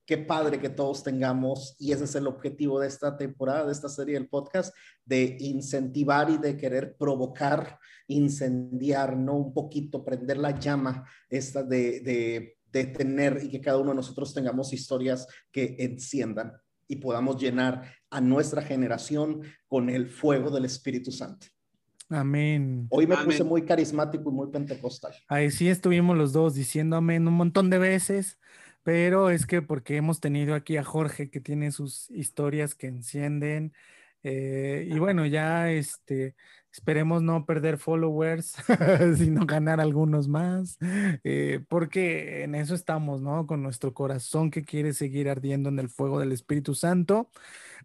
qué 0.05 0.17
padre 0.17 0.59
que 0.59 0.69
todos 0.69 1.03
tengamos, 1.03 1.75
y 1.79 1.91
ese 1.91 2.03
es 2.05 2.15
el 2.15 2.27
objetivo 2.27 2.79
de 2.79 2.87
esta 2.87 3.17
temporada, 3.17 3.65
de 3.65 3.71
esta 3.71 3.89
serie 3.89 4.15
del 4.15 4.27
podcast, 4.27 4.73
de 5.05 5.37
incentivar 5.39 6.29
y 6.29 6.37
de 6.37 6.57
querer 6.57 6.95
provocar, 6.97 7.79
incendiar, 8.07 9.15
¿no? 9.15 9.35
Un 9.35 9.53
poquito, 9.53 10.03
prender 10.03 10.37
la 10.37 10.59
llama 10.59 11.07
esta 11.29 11.63
de, 11.63 12.01
de, 12.01 12.57
de 12.71 12.85
tener 12.85 13.39
y 13.43 13.49
que 13.49 13.61
cada 13.61 13.77
uno 13.77 13.91
de 13.91 13.97
nosotros 13.97 14.33
tengamos 14.33 14.73
historias 14.73 15.27
que 15.51 15.75
enciendan 15.79 16.53
y 16.87 16.97
podamos 16.97 17.41
llenar 17.41 17.83
a 18.09 18.19
nuestra 18.19 18.61
generación 18.61 19.41
con 19.67 19.89
el 19.89 20.07
fuego 20.09 20.49
del 20.49 20.65
Espíritu 20.65 21.11
Santo. 21.11 21.47
Amén. 22.09 22.87
Hoy 22.89 23.07
me 23.07 23.17
puse 23.17 23.43
muy 23.43 23.63
carismático 23.63 24.29
y 24.29 24.33
muy 24.33 24.51
pentecostal. 24.51 25.13
Ahí 25.27 25.49
sí 25.49 25.69
estuvimos 25.69 26.17
los 26.17 26.33
dos 26.33 26.53
diciendo 26.53 26.95
amén 26.97 27.27
un 27.27 27.33
montón 27.33 27.69
de 27.69 27.79
veces 27.79 28.37
pero 28.84 29.30
es 29.30 29.46
que 29.46 29.62
porque 29.62 29.98
hemos 29.98 30.19
tenido 30.19 30.56
aquí 30.56 30.78
a 30.78 30.84
Jorge 30.84 31.30
que 31.30 31.39
tiene 31.39 31.72
sus 31.72 32.12
historias 32.12 32.76
que 32.76 32.88
encienden. 32.88 33.74
Eh, 34.24 34.88
y 34.89 35.00
bueno, 35.00 35.26
ya 35.26 35.72
este, 35.72 36.36
esperemos 36.72 37.22
no 37.22 37.46
perder 37.46 37.78
followers, 37.78 38.56
sino 39.17 39.46
ganar 39.46 39.82
algunos 39.82 40.28
más, 40.28 40.78
eh, 41.24 41.60
porque 41.67 42.43
en 42.43 42.56
eso 42.56 42.74
estamos, 42.74 43.22
¿no? 43.22 43.46
Con 43.48 43.62
nuestro 43.62 43.93
corazón 43.93 44.50
que 44.50 44.63
quiere 44.63 44.93
seguir 44.93 45.30
ardiendo 45.30 45.69
en 45.69 45.80
el 45.80 45.89
fuego 45.89 46.19
del 46.19 46.32
Espíritu 46.32 46.74
Santo. 46.74 47.30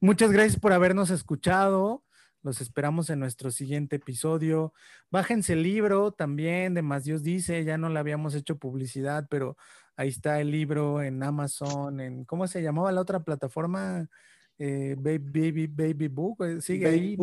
Muchas 0.01 0.31
gracias 0.33 0.61
por 0.61 0.73
habernos 0.73 1.11
escuchado. 1.11 2.05
Los 2.43 2.61
esperamos 2.61 3.11
en 3.11 3.19
nuestro 3.19 3.51
siguiente 3.51 3.97
episodio. 3.97 4.73
Bájense 5.11 5.55
el 5.55 5.65
libro 5.65 6.13
también 6.13 6.73
de 6.73 6.83
Más 6.83 7.05
Dios 7.05 7.23
dice, 7.25 7.65
ya 7.65 7.79
no 7.79 7.89
le 7.89 7.99
habíamos 7.99 8.35
hecho 8.35 8.59
publicidad, 8.59 9.27
pero 9.29 9.57
Ahí 9.99 10.11
está 10.11 10.41
el 10.41 10.53
libro 10.53 11.03
en 11.03 11.21
Amazon, 11.25 11.99
en 11.99 12.25
¿cómo 12.25 12.47
se 12.47 12.63
llamaba 12.63 12.93
la 12.93 13.01
otra 13.01 13.19
plataforma? 13.19 14.09
Eh, 14.57 14.95
baby, 14.97 15.67
baby, 15.67 16.07
Book, 16.07 16.45
eh, 16.45 16.61
sigue 16.61 16.87
ahí. 16.87 17.19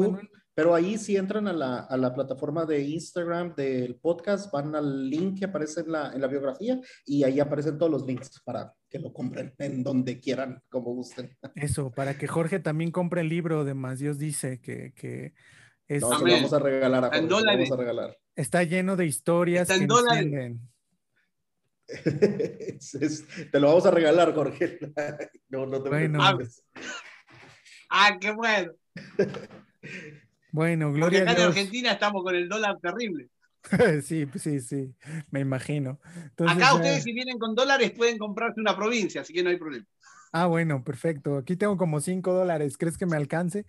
pero 0.54 0.76
ahí 0.76 0.98
si 0.98 1.16
entran 1.16 1.48
a 1.48 1.54
la, 1.54 1.80
a 1.80 1.96
la, 1.96 2.14
plataforma 2.14 2.66
de 2.66 2.82
Instagram 2.82 3.56
del 3.56 3.96
podcast, 3.96 4.52
van 4.52 4.76
al 4.76 5.10
link 5.10 5.40
que 5.40 5.46
aparece 5.46 5.82
en 5.82 5.94
la, 5.94 6.12
en 6.12 6.20
la, 6.20 6.28
biografía 6.28 6.78
y 7.06 7.24
ahí 7.24 7.40
aparecen 7.40 7.78
todos 7.78 7.90
los 7.90 8.06
links 8.06 8.42
para 8.44 8.74
que 8.90 9.00
lo 9.00 9.14
compren 9.14 9.54
en 9.58 9.82
donde 9.82 10.20
quieran, 10.20 10.62
como 10.68 10.94
gusten. 10.94 11.34
Eso, 11.56 11.92
para 11.92 12.18
que 12.18 12.28
Jorge 12.28 12.60
también 12.60 12.92
compre 12.92 13.22
el 13.22 13.30
libro 13.30 13.64
de 13.64 13.74
Más 13.74 14.00
Dios 14.00 14.18
dice 14.18 14.60
que, 14.60 14.92
que 14.94 15.34
es... 15.88 16.02
No, 16.02 16.20
se 16.20 16.26
lo 16.26 16.32
vamos 16.34 16.52
a 16.52 16.60
regalar 16.60 17.06
a 17.06 17.08
Jorge, 17.08 17.46
vamos 17.46 17.72
a 17.72 17.78
regalar. 17.78 18.18
Está 18.36 18.64
lleno 18.64 18.98
de 18.98 19.06
historias 19.06 19.70
que 19.70 19.88
te 23.52 23.60
lo 23.60 23.68
vamos 23.68 23.86
a 23.86 23.92
regalar, 23.92 24.34
Jorge. 24.34 24.80
No, 25.50 25.66
no 25.66 25.82
te 25.82 25.90
bueno. 25.90 26.20
Ah, 27.90 28.18
qué 28.20 28.32
bueno. 28.32 28.74
Bueno, 30.52 30.92
Gloria 30.92 31.20
Porque 31.20 31.32
acá 31.32 31.42
en 31.42 31.48
Argentina 31.48 31.92
estamos 31.92 32.24
con 32.24 32.36
el 32.36 32.50
dólar 32.50 32.78
terrible. 32.82 33.30
sí, 34.04 34.28
sí, 34.38 34.60
sí, 34.60 34.96
me 35.32 35.40
imagino. 35.40 36.00
acá 36.48 36.76
ustedes 36.76 37.04
si 37.04 37.14
vienen 37.14 37.38
con 37.38 37.56
dólares 37.56 37.92
pueden 37.92 38.18
comprarse 38.18 38.60
una 38.60 38.76
provincia, 38.76 39.22
así 39.22 39.34
que 39.34 39.44
no 39.44 39.50
hay 39.50 39.58
problema. 39.58 39.86
Ah, 40.32 40.48
bueno, 40.48 40.84
perfecto. 40.84 41.38
Aquí 41.38 41.56
tengo 41.56 41.78
como 41.78 42.02
5 42.02 42.34
dólares. 42.34 42.78
¿Crees 42.78 42.98
que 42.98 43.06
me 43.06 43.16
alcance? 43.16 43.66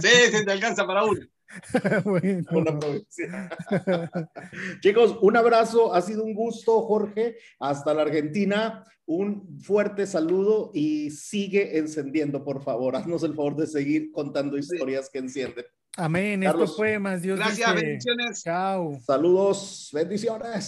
sí, 0.00 0.08
se 0.30 0.44
te 0.44 0.52
alcanza 0.52 0.86
para 0.86 1.04
uno. 1.04 1.20
Chicos, 4.80 5.18
un 5.20 5.36
abrazo, 5.36 5.92
ha 5.94 6.02
sido 6.02 6.24
un 6.24 6.34
gusto, 6.34 6.82
Jorge, 6.82 7.36
hasta 7.58 7.94
la 7.94 8.02
Argentina. 8.02 8.84
Un 9.06 9.58
fuerte 9.60 10.06
saludo 10.06 10.70
y 10.72 11.10
sigue 11.10 11.78
encendiendo, 11.78 12.44
por 12.44 12.62
favor. 12.62 12.94
Haznos 12.94 13.24
el 13.24 13.34
favor 13.34 13.56
de 13.56 13.66
seguir 13.66 14.12
contando 14.12 14.56
historias 14.56 15.10
que 15.10 15.18
encienden. 15.18 15.64
Amén. 15.96 16.44
Esto 16.44 16.68
fue 16.68 16.98
más 17.00 17.20
Dios. 17.20 17.38
Gracias, 17.38 17.74
bendiciones. 17.74 18.42
Chao. 18.44 19.00
Saludos, 19.04 19.90
bendiciones. 19.92 20.64